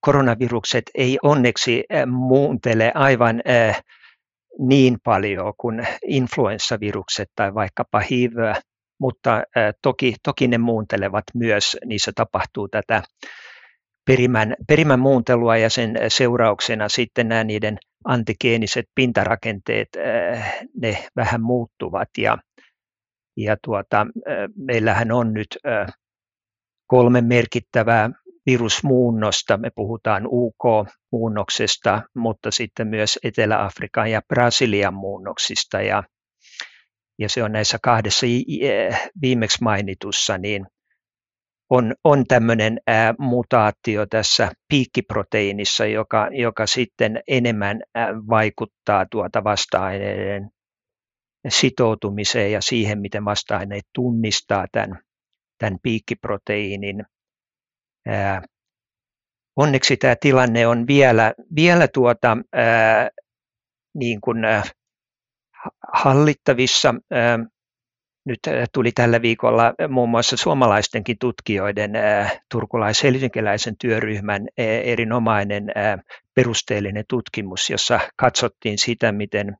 Koronavirukset 0.00 0.84
ei 0.94 1.18
onneksi 1.22 1.84
muuntele 2.06 2.92
aivan 2.94 3.42
niin 4.58 4.98
paljon 5.04 5.52
kuin 5.56 5.86
influenssavirukset 6.06 7.28
tai 7.36 7.54
vaikkapa 7.54 8.00
HIV, 8.00 8.32
mutta 9.00 9.42
toki, 9.82 10.14
toki 10.22 10.48
ne 10.48 10.58
muuntelevat 10.58 11.24
myös, 11.34 11.76
niissä 11.84 12.12
tapahtuu 12.14 12.68
tätä 12.68 13.02
perimän, 14.06 14.54
perimän 14.68 15.00
muuntelua 15.00 15.56
ja 15.56 15.70
sen 15.70 15.96
seurauksena 16.08 16.88
sitten 16.88 17.28
nämä 17.28 17.44
niiden 17.44 17.78
antigeeniset 18.04 18.86
pintarakenteet, 18.94 19.88
ne 20.82 21.06
vähän 21.16 21.42
muuttuvat 21.42 22.08
ja, 22.18 22.38
ja 23.36 23.56
tuota, 23.64 24.06
meillähän 24.56 25.12
on 25.12 25.34
nyt 25.34 25.58
kolme 26.86 27.20
merkittävää 27.20 28.10
virusmuunnosta. 28.46 29.56
Me 29.56 29.70
puhutaan 29.74 30.22
UK-muunnoksesta, 30.26 32.02
mutta 32.14 32.50
sitten 32.50 32.88
myös 32.88 33.18
Etelä-Afrikan 33.22 34.10
ja 34.10 34.20
Brasilian 34.28 34.94
muunnoksista. 34.94 35.82
Ja, 35.82 36.02
ja 37.18 37.28
se 37.28 37.42
on 37.42 37.52
näissä 37.52 37.78
kahdessa 37.82 38.26
viimeksi 39.22 39.58
mainitussa, 39.62 40.38
niin 40.38 40.66
on, 41.70 41.94
on 42.04 42.24
tämmöinen 42.28 42.78
ää, 42.86 43.14
mutaatio 43.18 44.06
tässä 44.06 44.52
piikkiproteiinissa, 44.68 45.86
joka, 45.86 46.28
joka 46.32 46.66
sitten 46.66 47.20
enemmän 47.28 47.80
ää, 47.94 48.14
vaikuttaa 48.14 49.06
tuota 49.10 49.44
vasta-aineiden 49.44 50.50
sitoutumiseen 51.48 52.52
ja 52.52 52.62
siihen, 52.62 53.00
miten 53.00 53.24
vasta-aineet 53.24 53.84
tunnistaa 53.94 54.66
tämän 54.72 54.98
tämän 55.58 55.78
piikkiproteiinin. 55.82 57.04
Ää, 58.06 58.42
onneksi 59.56 59.96
tämä 59.96 60.16
tilanne 60.20 60.66
on 60.66 60.86
vielä, 60.86 61.34
vielä 61.56 61.88
tuota, 61.88 62.36
ää, 62.52 63.10
niin 63.94 64.20
kuin, 64.20 64.44
ää, 64.44 64.62
hallittavissa. 65.94 66.94
Nyt 68.26 68.40
tuli 68.72 68.92
tällä 68.92 69.22
viikolla 69.22 69.74
muun 69.88 70.08
muassa 70.08 70.36
suomalaistenkin 70.36 71.16
tutkijoiden 71.20 71.90
turkulais-helsinkiläisen 72.50 73.74
työryhmän 73.80 74.46
erinomainen 74.84 75.66
perusteellinen 76.34 77.04
tutkimus, 77.08 77.70
jossa 77.70 78.00
katsottiin 78.16 78.78
sitä, 78.78 79.12
miten 79.12 79.56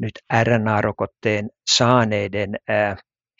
nyt 0.00 0.12
RNA-rokotteen 0.42 1.48
saaneiden 1.70 2.50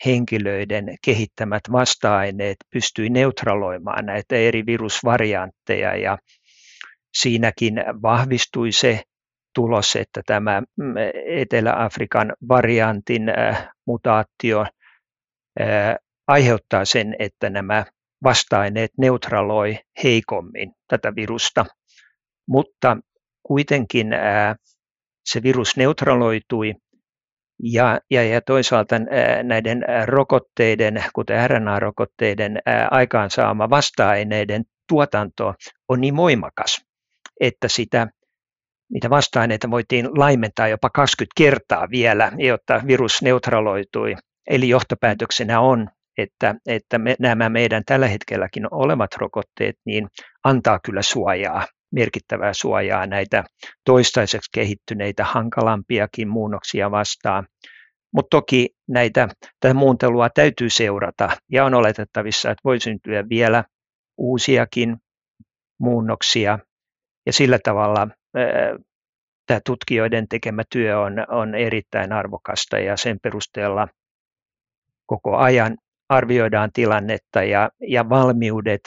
henkilöiden 0.05 0.95
kehittämät 1.05 1.61
vasta-aineet 1.71 2.57
pystyi 2.73 3.09
neutraloimaan 3.09 4.05
näitä 4.05 4.35
eri 4.35 4.65
virusvariantteja 4.65 5.95
ja 5.95 6.17
siinäkin 7.13 7.73
vahvistui 8.01 8.71
se 8.71 9.01
tulos, 9.55 9.95
että 9.95 10.21
tämä 10.25 10.61
mm, 10.61 10.93
Etelä-Afrikan 11.25 12.33
variantin 12.49 13.29
äh, 13.29 13.69
mutaatio 13.87 14.61
äh, 14.61 15.95
aiheuttaa 16.27 16.85
sen, 16.85 17.15
että 17.19 17.49
nämä 17.49 17.85
vasta-aineet 18.23 18.91
neutraloi 18.97 19.79
heikommin 20.03 20.71
tätä 20.87 21.15
virusta, 21.15 21.65
mutta 22.47 22.97
kuitenkin 23.43 24.13
äh, 24.13 24.55
se 25.25 25.43
virus 25.43 25.77
neutraloitui 25.77 26.73
ja, 27.63 27.99
ja, 28.11 28.23
ja 28.23 28.41
toisaalta 28.41 28.95
näiden 29.43 29.85
rokotteiden, 30.05 31.03
kuten 31.13 31.49
RNA-rokotteiden 31.49 32.61
aikaansaama 32.91 33.69
vasta-aineiden 33.69 34.63
tuotanto 34.89 35.53
on 35.89 36.01
niin 36.01 36.15
voimakas, 36.15 36.81
että 37.39 37.67
sitä, 37.67 38.07
niitä 38.93 39.09
vasta-aineita 39.09 39.71
voitiin 39.71 40.09
laimentaa 40.17 40.67
jopa 40.67 40.89
20 40.89 41.33
kertaa 41.37 41.87
vielä, 41.91 42.31
jotta 42.37 42.81
virus 42.87 43.21
neutraloitui. 43.21 44.15
Eli 44.49 44.69
johtopäätöksenä 44.69 45.59
on, 45.59 45.89
että, 46.17 46.55
että 46.67 46.97
me, 46.97 47.15
nämä 47.19 47.49
meidän 47.49 47.83
tällä 47.85 48.07
hetkelläkin 48.07 48.67
olevat 48.71 49.15
rokotteet 49.17 49.75
niin 49.85 50.07
antaa 50.43 50.79
kyllä 50.85 51.01
suojaa 51.01 51.65
merkittävää 51.91 52.53
suojaa 52.53 53.07
näitä 53.07 53.43
toistaiseksi 53.85 54.49
kehittyneitä 54.53 55.23
hankalampiakin 55.23 56.29
muunnoksia 56.29 56.91
vastaan. 56.91 57.47
Mutta 58.13 58.37
toki 58.37 58.69
näitä, 58.87 59.29
tätä 59.59 59.73
muuntelua 59.73 60.29
täytyy 60.29 60.69
seurata 60.69 61.29
ja 61.51 61.65
on 61.65 61.73
oletettavissa, 61.73 62.49
että 62.51 62.61
voi 62.63 62.79
syntyä 62.79 63.23
vielä 63.29 63.63
uusiakin 64.17 64.97
muunnoksia. 65.79 66.59
Ja 67.25 67.33
sillä 67.33 67.59
tavalla 67.63 68.07
tämä 69.47 69.59
tutkijoiden 69.65 70.27
tekemä 70.27 70.63
työ 70.71 70.99
on, 70.99 71.13
on 71.29 71.55
erittäin 71.55 72.13
arvokasta 72.13 72.79
ja 72.79 72.97
sen 72.97 73.19
perusteella 73.19 73.87
koko 75.05 75.37
ajan 75.37 75.77
arvioidaan 76.09 76.69
tilannetta 76.73 77.43
ja, 77.43 77.69
ja 77.87 78.09
valmiudet 78.09 78.81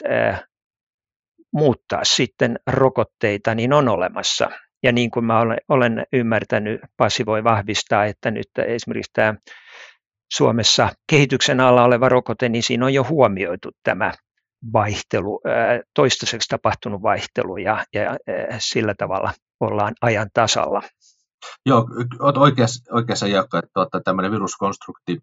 muuttaa 1.53 2.01
sitten 2.03 2.59
rokotteita, 2.67 3.55
niin 3.55 3.73
on 3.73 3.89
olemassa. 3.89 4.49
Ja 4.83 4.91
niin 4.91 5.11
kuin 5.11 5.25
mä 5.25 5.39
olen 5.69 6.05
ymmärtänyt, 6.13 6.81
Pasi 6.97 7.25
voi 7.25 7.43
vahvistaa, 7.43 8.05
että 8.05 8.31
nyt 8.31 8.47
esimerkiksi 8.67 9.11
tämä 9.13 9.35
Suomessa 10.33 10.89
kehityksen 11.09 11.59
alla 11.59 11.83
oleva 11.83 12.09
rokote, 12.09 12.49
niin 12.49 12.63
siinä 12.63 12.85
on 12.85 12.93
jo 12.93 13.05
huomioitu 13.09 13.69
tämä 13.83 14.11
vaihtelu, 14.73 15.41
toistaiseksi 15.95 16.49
tapahtunut 16.49 17.01
vaihtelu 17.01 17.57
ja, 17.57 17.83
ja 17.93 18.17
sillä 18.59 18.93
tavalla 18.97 19.33
ollaan 19.59 19.93
ajan 20.01 20.29
tasalla. 20.33 20.81
Joo, 21.65 21.87
olet 22.19 22.37
oikeassa, 22.37 22.93
oikeassa 22.95 23.27
Jaakko, 23.27 23.57
että 23.57 23.69
tuota, 23.73 24.01
tämmöinen 24.01 24.31
viruskonstrukti 24.31 25.19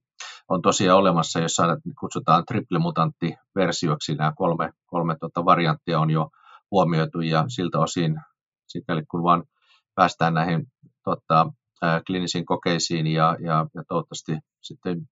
on 0.49 0.63
tosiaan 0.63 0.99
olemassa, 0.99 1.41
jossa 1.41 1.77
kutsutaan 2.01 2.45
triplemutanttiversioksi. 2.45 4.15
Nämä 4.15 4.33
kolme, 4.37 4.71
kolme 4.87 5.17
tuota, 5.21 5.45
varianttia 5.45 6.01
on 6.01 6.11
jo 6.11 6.31
huomioitu 6.71 7.21
ja 7.21 7.45
siltä 7.49 7.79
osin, 7.79 8.21
sikäli 8.69 9.03
kun 9.11 9.23
vaan 9.23 9.45
päästään 9.95 10.35
näihin 10.35 10.67
tuota, 11.05 11.53
ää, 11.83 12.01
klinisiin 12.07 12.47
kokeisiin 12.47 13.07
ja, 13.07 13.37
ja, 13.41 13.67
ja 13.75 13.83
toivottavasti 13.89 14.39
sitten 14.63 15.09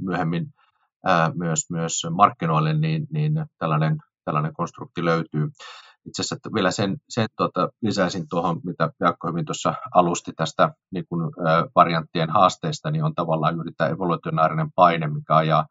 myöhemmin 0.00 0.46
myös, 1.34 1.70
myös 1.70 2.06
markkinoille, 2.10 2.74
niin, 2.74 3.06
niin 3.12 3.32
tällainen, 3.58 3.98
tällainen 4.24 4.52
konstrukti 4.54 5.04
löytyy. 5.04 5.48
Itse 6.06 6.22
asiassa 6.22 6.50
vielä 6.54 6.70
sen, 6.70 6.96
sen 7.08 7.28
tuota, 7.36 7.68
lisäisin 7.82 8.28
tuohon, 8.30 8.60
mitä 8.64 8.90
Jaakko 9.00 9.28
hyvin 9.28 9.44
tuossa 9.44 9.74
alusti 9.94 10.32
tästä 10.36 10.70
niin 10.90 11.04
kuin, 11.08 11.32
ää, 11.46 11.64
varianttien 11.74 12.30
haasteista, 12.30 12.90
niin 12.90 13.04
on 13.04 13.14
tavallaan 13.14 13.54
juuri 13.54 13.72
tämä 13.76 13.90
evolutionaarinen 13.90 14.72
paine, 14.74 15.06
mikä 15.06 15.36
ajaa, 15.36 15.66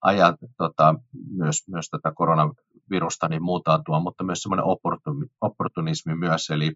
ajaa 0.00 0.34
tota, 0.58 0.94
myös, 1.30 1.68
myös 1.68 1.88
tätä 1.90 2.12
koronavirusta 2.14 3.28
niin 3.28 3.42
muutaantua, 3.42 4.00
mutta 4.00 4.24
myös 4.24 4.42
semmoinen 4.42 4.66
opportunismi 5.40 6.14
myös, 6.14 6.50
eli 6.50 6.72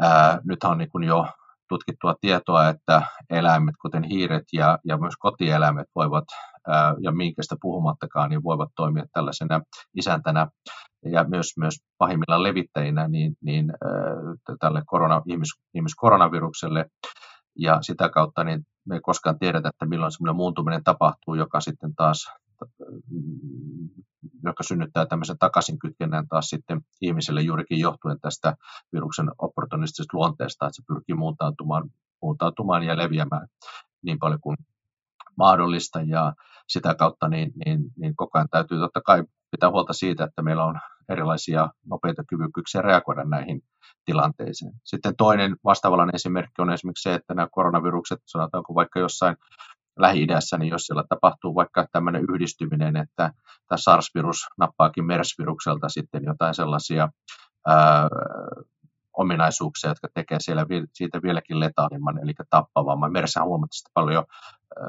ää, 0.00 0.40
nythän 0.44 0.72
on 0.72 0.78
niin 0.78 0.90
kuin 0.90 1.04
jo 1.04 1.26
tutkittua 1.68 2.14
tietoa, 2.20 2.68
että 2.68 3.02
eläimet, 3.30 3.74
kuten 3.82 4.04
hiiret 4.04 4.44
ja, 4.52 4.78
ja 4.84 4.96
myös 4.98 5.14
kotieläimet 5.18 5.86
voivat, 5.94 6.24
ja 7.00 7.12
minkästä 7.12 7.56
puhumattakaan, 7.60 8.30
niin 8.30 8.42
voivat 8.42 8.70
toimia 8.76 9.04
tällaisena 9.12 9.60
isäntänä 9.96 10.46
ja 11.04 11.24
myös, 11.24 11.46
myös 11.56 11.74
pahimmillaan 11.98 12.42
levittäjinä 12.42 13.08
niin, 13.08 13.36
niin 13.44 13.72
tälle 14.60 14.82
korona, 14.86 15.22
ihmis, 15.26 15.48
ihmiskoronavirukselle. 15.74 16.86
Ja 17.58 17.78
sitä 17.82 18.08
kautta 18.08 18.44
niin 18.44 18.66
me 18.86 18.94
ei 18.94 19.00
koskaan 19.00 19.38
tiedetä, 19.38 19.68
että 19.68 19.86
milloin 19.86 20.12
semmoinen 20.12 20.36
muuntuminen 20.36 20.84
tapahtuu, 20.84 21.34
joka 21.34 21.60
sitten 21.60 21.94
taas 21.94 22.26
joka 24.44 24.62
synnyttää 24.62 25.06
tämmöisen 25.06 25.38
takaisinkytkennän 25.38 26.28
taas 26.28 26.46
sitten 26.46 26.80
ihmiselle 27.00 27.42
juurikin 27.42 27.78
johtuen 27.80 28.20
tästä 28.20 28.56
viruksen 28.92 29.30
opportunistisesta 29.38 30.16
luonteesta, 30.16 30.66
että 30.66 30.76
se 30.76 30.82
pyrkii 30.88 31.14
muuntautumaan, 31.14 31.90
muuntautumaan 32.22 32.82
ja 32.82 32.96
leviämään 32.96 33.48
niin 34.02 34.18
paljon 34.18 34.40
kuin 34.40 34.56
mahdollista 35.36 36.00
ja 36.00 36.32
sitä 36.72 36.94
kautta 36.94 37.28
niin, 37.28 37.52
niin, 37.66 37.80
niin 37.96 38.16
koko 38.16 38.38
ajan 38.38 38.48
täytyy 38.50 38.78
totta 38.78 39.00
kai 39.00 39.24
pitää 39.50 39.70
huolta 39.70 39.92
siitä, 39.92 40.24
että 40.24 40.42
meillä 40.42 40.64
on 40.64 40.80
erilaisia 41.08 41.68
nopeita 41.86 42.24
kyvykkyyksiä 42.28 42.82
reagoida 42.82 43.24
näihin 43.24 43.62
tilanteisiin. 44.04 44.72
Sitten 44.84 45.16
toinen 45.16 45.56
vastaavallainen 45.64 46.14
esimerkki 46.14 46.62
on 46.62 46.72
esimerkiksi 46.72 47.02
se, 47.02 47.14
että 47.14 47.34
nämä 47.34 47.48
koronavirukset, 47.50 48.18
sanotaanko 48.26 48.74
vaikka 48.74 49.00
jossain 49.00 49.36
Lähi-idässä, 49.98 50.58
niin 50.58 50.70
jos 50.70 50.86
siellä 50.86 51.04
tapahtuu 51.08 51.54
vaikka 51.54 51.86
tämmöinen 51.92 52.24
yhdistyminen, 52.30 52.96
että 52.96 53.32
tämä 53.68 53.76
SARS-virus 53.76 54.46
nappaakin 54.58 55.04
MERS-virukselta 55.04 55.88
sitten 55.88 56.24
jotain 56.24 56.54
sellaisia 56.54 57.08
ää, 57.66 58.08
ominaisuuksia, 59.16 59.90
jotka 59.90 60.08
tekee 60.14 60.40
siellä 60.40 60.66
siitä 60.92 61.22
vieläkin 61.22 61.60
letaalimman, 61.60 62.18
eli 62.22 62.32
tappavamman. 62.50 63.12
MERS 63.12 63.36
on 63.36 63.46
huomattavasti 63.46 63.90
paljon 63.94 64.24
ää, 64.80 64.86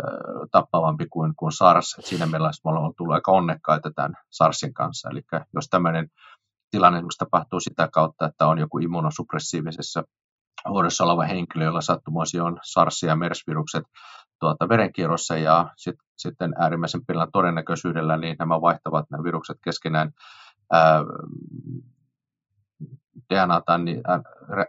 tappavampi 0.52 1.06
kuin, 1.10 1.34
kuin 1.36 1.52
SARS. 1.52 1.96
Et 2.00 2.06
siinä 2.06 2.26
meillä 2.26 2.52
on 2.64 2.94
tullut 2.98 3.14
aika 3.14 3.32
onnekkaita 3.32 3.92
tämän 3.96 4.14
SARSin 4.30 4.74
kanssa. 4.74 5.10
Eli 5.10 5.22
jos 5.54 5.68
tämmöinen 5.70 6.10
tilanne 6.72 7.02
tapahtuu 7.18 7.60
sitä 7.60 7.90
kautta, 7.94 8.26
että 8.26 8.48
on 8.48 8.60
joku 8.60 8.80
immunosuppressiivisessa 8.80 10.04
hoidossa 10.70 11.04
oleva 11.04 11.24
henkilö, 11.24 11.66
jolla 11.66 11.82
sattumoisi 11.82 12.40
on 12.40 12.60
SARS 12.64 13.04
ja 13.04 13.16
MERS-virukset 13.16 13.84
tuota, 14.40 14.70
verenkierrossa 14.70 15.38
ja 15.38 15.70
sit, 15.78 15.96
sitten 16.18 16.54
äärimmäisen 16.60 17.06
pienellä 17.06 17.28
todennäköisyydellä 17.34 18.18
niin 18.18 18.36
nämä 18.40 18.62
vaihtavat 18.62 19.06
nämä 19.10 19.24
virukset 19.24 19.58
keskenään 19.64 20.12
ää, 20.72 21.04
DNAta, 23.34 23.78
niin, 23.78 24.02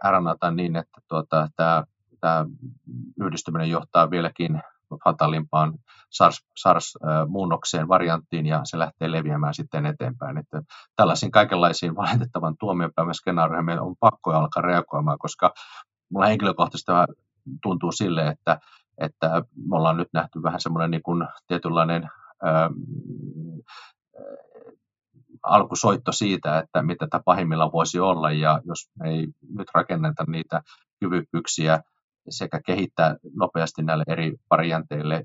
RNAta 0.09 0.51
niin, 0.51 0.75
että 0.75 1.01
tuota, 1.07 1.47
tämä, 1.55 1.83
tämä 2.21 2.45
yhdistyminen 3.21 3.69
johtaa 3.69 4.09
vieläkin 4.09 4.61
fatalimpaan 5.03 5.73
SARS, 6.09 6.45
SARS-muunnokseen, 6.57 7.87
varianttiin, 7.87 8.45
ja 8.45 8.61
se 8.63 8.79
lähtee 8.79 9.11
leviämään 9.11 9.53
sitten 9.53 9.85
eteenpäin. 9.85 10.37
Että 10.37 10.61
tällaisiin 10.95 11.31
kaikenlaisiin 11.31 11.95
valitettavan 11.95 12.55
tuomiopäivän 12.59 13.13
skenaarioihin 13.13 13.65
meidän 13.65 13.83
on 13.83 13.95
pakko 13.99 14.31
alkaa 14.31 14.61
reagoimaan, 14.61 15.19
koska 15.19 15.53
mulla 16.09 16.25
henkilökohtaisesti 16.25 16.91
tuntuu 17.61 17.91
sille, 17.91 18.27
että 18.27 18.59
että 18.97 19.41
me 19.69 19.75
ollaan 19.75 19.97
nyt 19.97 20.07
nähty 20.13 20.43
vähän 20.43 20.59
semmoinen 20.59 20.91
niin 20.91 21.03
kuin 21.03 21.27
tietynlainen 21.47 22.09
ää, 22.43 22.69
alkusoitto 25.45 26.11
siitä, 26.11 26.59
että 26.59 26.81
mitä 26.81 27.07
tämä 27.07 27.21
pahimmillaan 27.25 27.71
voisi 27.71 27.99
olla, 27.99 28.31
ja 28.31 28.61
jos 28.65 28.89
me 28.99 29.09
ei 29.09 29.27
nyt 29.57 29.67
rakenneta 29.73 30.23
niitä 30.27 30.61
kyvykkyyksiä 30.99 31.79
sekä 32.29 32.59
kehittää 32.65 33.15
nopeasti 33.35 33.83
näille 33.83 34.03
eri 34.07 34.35
varianteille 34.49 35.23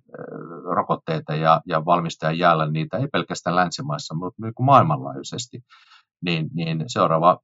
rokotteita 0.75 1.35
ja, 1.35 1.61
ja 1.67 1.85
valmistaa 1.85 2.33
jäällä 2.33 2.71
niitä, 2.71 2.97
ei 2.97 3.09
pelkästään 3.13 3.57
länsimaissa, 3.57 4.15
mutta 4.15 4.43
niin 4.43 4.55
kuin 4.55 4.67
maailmanlaajuisesti, 4.67 5.61
niin, 6.25 6.51
niin 6.55 6.85
seuraava, 6.87 7.39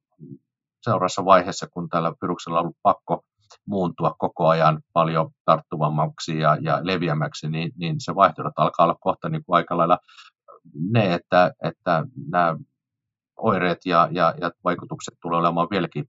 seuraavassa 0.81 1.25
vaiheessa, 1.25 1.67
kun 1.67 1.89
tällä 1.89 2.13
viruksella 2.21 2.59
on 2.59 2.61
ollut 2.61 2.77
pakko 2.83 3.23
muuntua 3.67 4.15
koko 4.17 4.47
ajan 4.47 4.81
paljon 4.93 5.29
tarttuvammaksi 5.45 6.39
ja, 6.39 6.57
ja 6.61 6.79
leviämäksi, 6.83 7.49
niin, 7.49 7.71
niin 7.77 7.95
se 7.99 8.15
vaihtoehdot 8.15 8.53
alkaa 8.57 8.83
olla 8.83 8.95
kohta 8.99 9.29
niin 9.29 9.43
kuin 9.45 9.55
aika 9.55 9.77
lailla 9.77 9.97
ne, 10.73 11.13
että, 11.13 11.51
että 11.63 12.05
nämä 12.31 12.57
oireet 13.37 13.85
ja, 13.85 14.09
ja, 14.11 14.33
ja 14.41 14.51
vaikutukset 14.63 15.13
tulee 15.21 15.39
olemaan 15.39 15.67
vieläkin 15.71 16.05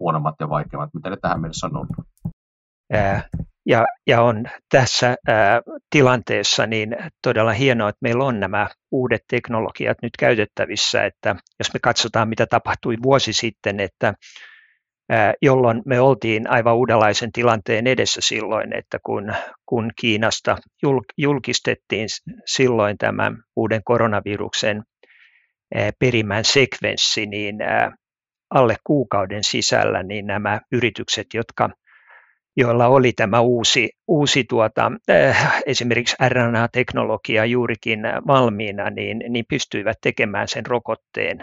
huonommat 0.00 0.34
ja 0.40 0.48
vaikeammat, 0.48 0.94
mitä 0.94 1.10
ne 1.10 1.16
tähän 1.22 1.40
mennessä 1.40 1.66
on 1.66 1.76
ollut. 1.76 2.06
Ja, 3.66 3.86
ja 4.06 4.22
on 4.22 4.44
tässä 4.68 5.16
ää, 5.28 5.60
tilanteessa 5.90 6.66
niin 6.66 6.96
todella 7.22 7.52
hienoa, 7.52 7.88
että 7.88 7.98
meillä 8.02 8.24
on 8.24 8.40
nämä 8.40 8.68
uudet 8.90 9.22
teknologiat 9.28 9.98
nyt 10.02 10.12
käytettävissä, 10.18 11.04
että 11.04 11.36
jos 11.58 11.74
me 11.74 11.80
katsotaan, 11.82 12.28
mitä 12.28 12.46
tapahtui 12.46 12.96
vuosi 13.02 13.32
sitten, 13.32 13.80
että 13.80 14.14
jolloin 15.42 15.82
me 15.86 16.00
oltiin 16.00 16.50
aivan 16.50 16.76
uudenlaisen 16.76 17.32
tilanteen 17.32 17.86
edessä 17.86 18.20
silloin, 18.20 18.76
että 18.76 18.98
kun, 19.02 19.32
kun 19.66 19.90
Kiinasta 20.00 20.56
julkistettiin 21.18 22.08
silloin 22.46 22.98
tämän 22.98 23.36
uuden 23.56 23.80
koronaviruksen 23.84 24.82
perimän 25.98 26.44
sekvenssi, 26.44 27.26
niin 27.26 27.56
alle 28.54 28.76
kuukauden 28.84 29.44
sisällä 29.44 30.02
niin 30.02 30.26
nämä 30.26 30.60
yritykset, 30.72 31.26
jotka 31.34 31.70
joilla 32.56 32.86
oli 32.86 33.12
tämä 33.12 33.40
uusi, 33.40 33.90
uusi 34.08 34.44
tuota, 34.44 34.92
esimerkiksi 35.66 36.16
RNA-teknologia 36.28 37.44
juurikin 37.44 38.00
valmiina, 38.26 38.90
niin, 38.90 39.24
niin 39.28 39.44
pystyivät 39.48 39.96
tekemään 40.02 40.48
sen 40.48 40.66
rokotteen 40.66 41.38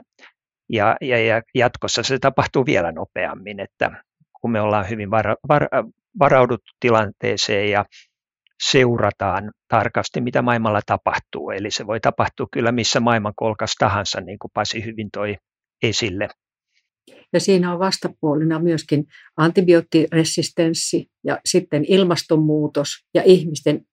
ja, 0.71 0.95
ja, 1.01 1.19
ja 1.19 1.41
jatkossa 1.55 2.03
se 2.03 2.19
tapahtuu 2.19 2.65
vielä 2.65 2.91
nopeammin, 2.91 3.59
että 3.59 4.03
kun 4.41 4.51
me 4.51 4.61
ollaan 4.61 4.89
hyvin 4.89 5.11
vara, 5.11 5.35
var, 5.47 5.67
varauduttu 6.19 6.71
tilanteeseen 6.79 7.71
ja 7.71 7.85
seurataan 8.69 9.51
tarkasti, 9.67 10.21
mitä 10.21 10.41
maailmalla 10.41 10.81
tapahtuu. 10.85 11.49
Eli 11.49 11.71
se 11.71 11.87
voi 11.87 11.99
tapahtua 11.99 12.47
kyllä 12.51 12.71
missä 12.71 12.99
maailmankolkas 12.99 13.75
tahansa, 13.79 14.21
niin 14.21 14.39
kuin 14.39 14.51
Pasi 14.53 14.85
hyvin 14.85 15.09
toi 15.11 15.35
esille. 15.83 16.27
Ja 17.33 17.39
siinä 17.39 17.73
on 17.73 17.79
vastapuolina 17.79 18.59
myöskin 18.59 19.05
antibioottiresistenssi 19.37 21.07
ja 21.23 21.39
sitten 21.45 21.85
ilmastonmuutos 21.87 22.87
ja 23.13 23.21
ihmisten 23.25 23.85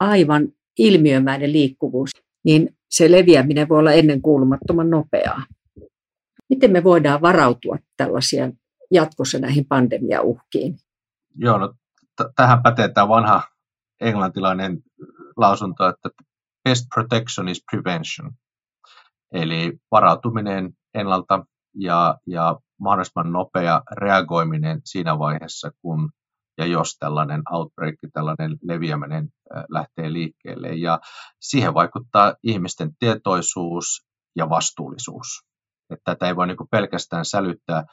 aivan 0.00 0.48
ilmiömäinen 0.78 1.52
liikkuvuus. 1.52 2.10
Niin 2.44 2.76
se 2.90 3.10
leviäminen 3.10 3.68
voi 3.68 3.78
olla 3.78 3.92
ennen 3.92 4.22
kuulumattoman 4.22 4.90
nopeaa. 4.90 5.42
Miten 6.50 6.72
me 6.72 6.84
voidaan 6.84 7.22
varautua 7.22 7.76
tällaisia 7.96 8.50
jatkossa 8.90 9.38
näihin 9.38 9.66
pandemiauhkiin? 9.66 10.76
Joo, 11.36 11.58
no 11.58 11.68
t- 12.16 12.34
tähän 12.36 12.62
pätee 12.62 12.88
tämä 12.88 13.08
vanha 13.08 13.42
englantilainen 14.00 14.82
lausunto, 15.36 15.88
että 15.88 16.08
best 16.64 16.86
protection 16.94 17.48
is 17.48 17.64
prevention. 17.70 18.32
Eli 19.32 19.72
varautuminen 19.90 20.72
ennalta 20.94 21.46
ja, 21.74 22.18
ja 22.26 22.56
mahdollisimman 22.80 23.32
nopea 23.32 23.82
reagoiminen 23.92 24.80
siinä 24.84 25.18
vaiheessa, 25.18 25.70
kun 25.82 26.10
ja 26.58 26.66
jos 26.66 26.96
tällainen 26.98 27.42
outbreak, 27.52 27.94
tällainen 28.12 28.56
leviäminen 28.62 29.28
lähtee 29.68 30.12
liikkeelle. 30.12 30.68
Ja 30.68 31.00
siihen 31.40 31.74
vaikuttaa 31.74 32.34
ihmisten 32.42 32.90
tietoisuus 32.98 34.06
ja 34.36 34.48
vastuullisuus. 34.48 35.26
Että 35.90 36.14
tätä 36.14 36.26
ei 36.26 36.36
voi 36.36 36.46
niin 36.46 36.56
pelkästään 36.70 37.24
sälyttää 37.24 37.84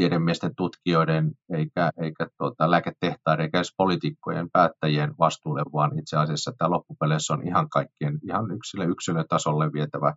tiedemiesten, 0.00 0.54
tutkijoiden 0.56 1.32
eikä, 1.54 1.90
eikä 2.02 2.26
tuota, 2.38 2.70
lääketehtaiden 2.70 3.44
eikä 3.44 3.58
edes 3.58 3.74
poliitikkojen 3.76 4.50
päättäjien 4.52 5.14
vastuulle, 5.18 5.62
vaan 5.72 5.98
itse 5.98 6.16
asiassa 6.16 6.52
tämä 6.58 6.70
loppupeleissä 6.70 7.34
on 7.34 7.46
ihan 7.46 7.68
kaikkien, 7.68 8.18
ihan 8.24 8.50
yksilö, 8.50 8.84
yksilötasolle 8.84 9.72
vietävä 9.72 10.14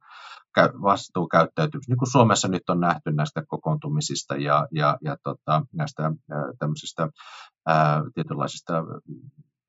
vastuukäyttäytymys, 0.82 1.88
niin 1.88 1.98
kuin 1.98 2.12
Suomessa 2.12 2.48
nyt 2.48 2.70
on 2.70 2.80
nähty 2.80 3.12
näistä 3.12 3.44
kokoontumisista 3.48 4.36
ja, 4.36 4.68
ja, 4.72 4.98
ja 5.02 5.18
tota, 5.24 5.66
näistä 5.74 6.12
tämmöisistä 6.60 7.10
ää, 7.68 8.02
tietynlaisista 8.14 8.84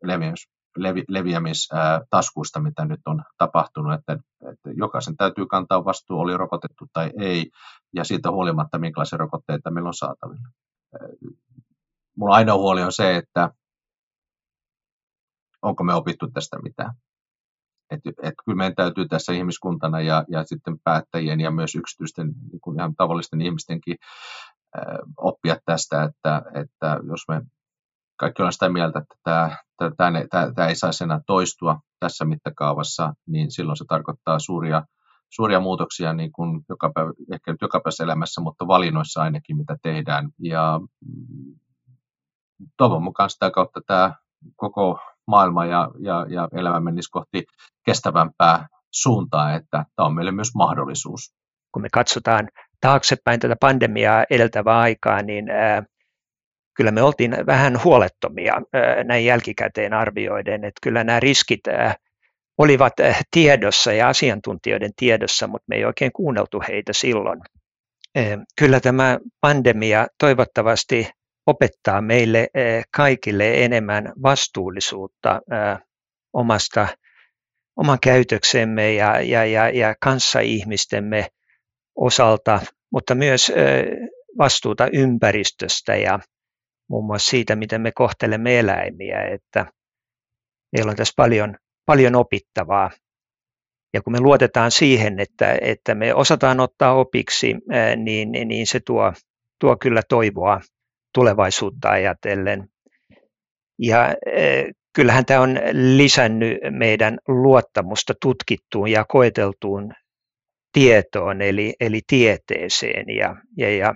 leviämis, 0.02 0.48
levi, 0.76 1.04
leviämistaskuista, 1.08 2.60
mitä 2.60 2.84
nyt 2.84 3.00
on 3.06 3.22
tapahtunut, 3.38 3.92
että, 3.92 4.18
että 4.52 4.70
jokaisen 4.76 5.16
täytyy 5.16 5.46
kantaa 5.46 5.84
vastuu, 5.84 6.20
oli 6.20 6.36
rokotettu 6.36 6.86
tai 6.92 7.10
ei, 7.18 7.50
ja 7.94 8.04
siitä 8.04 8.30
huolimatta, 8.30 8.78
minkälaisia 8.78 9.18
rokotteita 9.18 9.70
meillä 9.70 9.88
on 9.88 9.94
saatavilla. 9.94 10.48
Mulla 12.16 12.34
ainoa 12.34 12.56
huoli 12.56 12.82
on 12.82 12.92
se, 12.92 13.16
että 13.16 13.50
onko 15.62 15.84
me 15.84 15.94
opittu 15.94 16.30
tästä 16.30 16.58
mitään. 16.62 16.94
Että 17.90 18.10
et 18.22 18.34
kyllä 18.44 18.56
meidän 18.56 18.74
täytyy 18.74 19.08
tässä 19.08 19.32
ihmiskuntana 19.32 20.00
ja, 20.00 20.24
ja 20.28 20.44
sitten 20.44 20.76
päättäjien 20.84 21.40
ja 21.40 21.50
myös 21.50 21.74
yksityisten 21.74 22.26
niin 22.26 22.60
kuin 22.60 22.78
ihan 22.78 22.94
tavallisten 22.94 23.40
ihmistenkin 23.40 23.96
oppia 25.16 25.56
tästä, 25.64 26.02
että, 26.02 26.42
että 26.54 27.00
jos 27.08 27.20
me 27.28 27.42
kaikki 28.16 28.42
ollaan 28.42 28.52
sitä 28.52 28.68
mieltä, 28.68 28.98
että 28.98 29.14
tämä, 29.22 29.56
tämä, 29.96 30.52
tämä 30.54 30.68
ei 30.68 30.74
saisi 30.74 31.04
enää 31.04 31.20
toistua 31.26 31.80
tässä 32.04 32.24
mittakaavassa, 32.24 33.14
niin 33.26 33.50
silloin 33.50 33.76
se 33.76 33.84
tarkoittaa 33.88 34.38
suuria, 34.38 34.82
suuria 35.30 35.60
muutoksia 35.60 36.12
niin 36.12 36.32
kuin 36.32 36.60
joka 36.68 36.90
päivä, 36.94 37.12
ehkä 37.32 37.52
nyt 37.52 37.60
jokapäiväisessä 37.62 38.04
elämässä, 38.04 38.40
mutta 38.40 38.66
valinnoissa 38.66 39.22
ainakin, 39.22 39.56
mitä 39.56 39.76
tehdään. 39.82 40.30
Ja 40.38 40.80
mm, 40.80 41.54
toivon 42.76 43.02
mukaan 43.02 43.30
sitä 43.30 43.50
kautta 43.50 43.80
tämä 43.86 44.14
koko 44.56 44.98
maailma 45.26 45.64
ja, 45.64 45.90
ja, 45.98 46.26
ja 46.28 46.48
elämä 46.52 46.80
menisi 46.80 47.10
kohti 47.10 47.44
kestävämpää 47.86 48.66
suuntaa, 48.90 49.54
että 49.54 49.84
tämä 49.96 50.06
on 50.06 50.14
meille 50.14 50.32
myös 50.32 50.54
mahdollisuus. 50.54 51.34
Kun 51.72 51.82
me 51.82 51.88
katsotaan 51.92 52.48
taaksepäin 52.80 53.40
tätä 53.40 53.56
pandemiaa 53.60 54.24
edeltävää 54.30 54.78
aikaa, 54.78 55.22
niin 55.22 55.44
kyllä 56.76 56.90
me 56.90 57.02
oltiin 57.02 57.36
vähän 57.46 57.84
huolettomia 57.84 58.54
näin 59.04 59.24
jälkikäteen 59.24 59.94
arvioiden, 59.94 60.64
että 60.64 60.78
kyllä 60.82 61.04
nämä 61.04 61.20
riskit 61.20 61.60
olivat 62.58 62.92
tiedossa 63.30 63.92
ja 63.92 64.08
asiantuntijoiden 64.08 64.90
tiedossa, 64.96 65.46
mutta 65.46 65.64
me 65.68 65.76
ei 65.76 65.84
oikein 65.84 66.12
kuunneltu 66.12 66.62
heitä 66.68 66.92
silloin. 66.92 67.40
Kyllä 68.58 68.80
tämä 68.80 69.18
pandemia 69.40 70.06
toivottavasti 70.18 71.10
opettaa 71.46 72.00
meille 72.00 72.48
kaikille 72.96 73.64
enemmän 73.64 74.12
vastuullisuutta 74.22 75.40
omasta 76.32 76.88
oman 77.76 77.98
käytöksemme 78.02 78.94
ja, 78.94 79.20
ja, 79.20 79.44
ja, 79.44 79.70
ja 79.70 79.94
kanssaihmistemme 80.00 81.26
osalta, 81.96 82.60
mutta 82.92 83.14
myös 83.14 83.52
vastuuta 84.38 84.88
ympäristöstä 84.92 85.96
ja 85.96 86.18
muun 86.88 87.04
muassa 87.04 87.30
siitä, 87.30 87.56
miten 87.56 87.80
me 87.80 87.92
kohtelemme 87.92 88.58
eläimiä, 88.58 89.22
että 89.22 89.66
meillä 90.72 90.90
on 90.90 90.96
tässä 90.96 91.14
paljon, 91.16 91.56
paljon 91.86 92.14
opittavaa. 92.14 92.90
Ja 93.94 94.02
kun 94.02 94.12
me 94.12 94.20
luotetaan 94.20 94.70
siihen, 94.70 95.20
että, 95.20 95.58
että 95.60 95.94
me 95.94 96.14
osataan 96.14 96.60
ottaa 96.60 96.94
opiksi, 96.94 97.54
niin, 97.96 98.32
niin 98.32 98.66
se 98.66 98.80
tuo, 98.86 99.12
tuo 99.60 99.76
kyllä 99.76 100.02
toivoa 100.08 100.60
tulevaisuutta 101.14 101.90
ajatellen. 101.90 102.68
Ja 103.78 104.14
kyllähän 104.94 105.24
tämä 105.24 105.40
on 105.40 105.60
lisännyt 105.72 106.58
meidän 106.70 107.18
luottamusta 107.28 108.14
tutkittuun 108.22 108.90
ja 108.90 109.04
koeteltuun 109.08 109.92
tietoon, 110.72 111.42
eli, 111.42 111.74
eli 111.80 112.00
tieteeseen. 112.06 113.16
Ja, 113.16 113.36
ja, 113.56 113.76
ja 113.76 113.94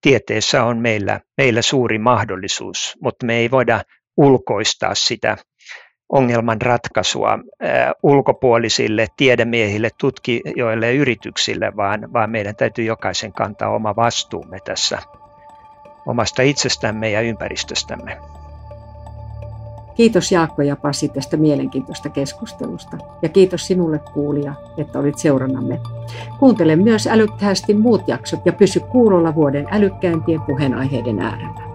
tieteessä 0.00 0.64
on 0.64 0.78
meillä, 0.78 1.20
meillä 1.36 1.62
suuri 1.62 1.98
mahdollisuus, 1.98 2.96
mutta 3.02 3.26
me 3.26 3.36
ei 3.36 3.50
voida 3.50 3.80
ulkoistaa 4.16 4.94
sitä 4.94 5.36
ongelman 6.08 6.62
ratkaisua 6.62 7.38
ulkopuolisille 8.02 9.06
tiedemiehille, 9.16 9.90
tutkijoille 10.00 10.86
ja 10.86 10.92
yrityksille, 10.92 11.76
vaan, 11.76 12.12
vaan 12.12 12.30
meidän 12.30 12.56
täytyy 12.56 12.84
jokaisen 12.84 13.32
kantaa 13.32 13.74
oma 13.74 13.96
vastuumme 13.96 14.58
tässä 14.64 14.98
omasta 16.06 16.42
itsestämme 16.42 17.10
ja 17.10 17.20
ympäristöstämme. 17.20 18.37
Kiitos 19.98 20.32
Jaakko 20.32 20.62
ja 20.62 20.76
Pasi 20.76 21.08
tästä 21.08 21.36
mielenkiintoista 21.36 22.08
keskustelusta 22.08 22.98
ja 23.22 23.28
kiitos 23.28 23.66
sinulle 23.66 24.00
kuulija, 24.14 24.54
että 24.76 24.98
olit 24.98 25.18
seurannamme. 25.18 25.80
Kuuntele 26.38 26.76
myös 26.76 27.06
älykkäästi 27.06 27.74
muut 27.74 28.08
jaksot 28.08 28.40
ja 28.46 28.52
pysy 28.52 28.80
kuulolla 28.80 29.34
vuoden 29.34 29.66
älykkäämpien 29.70 30.40
puheenaiheiden 30.40 31.20
äärellä. 31.20 31.67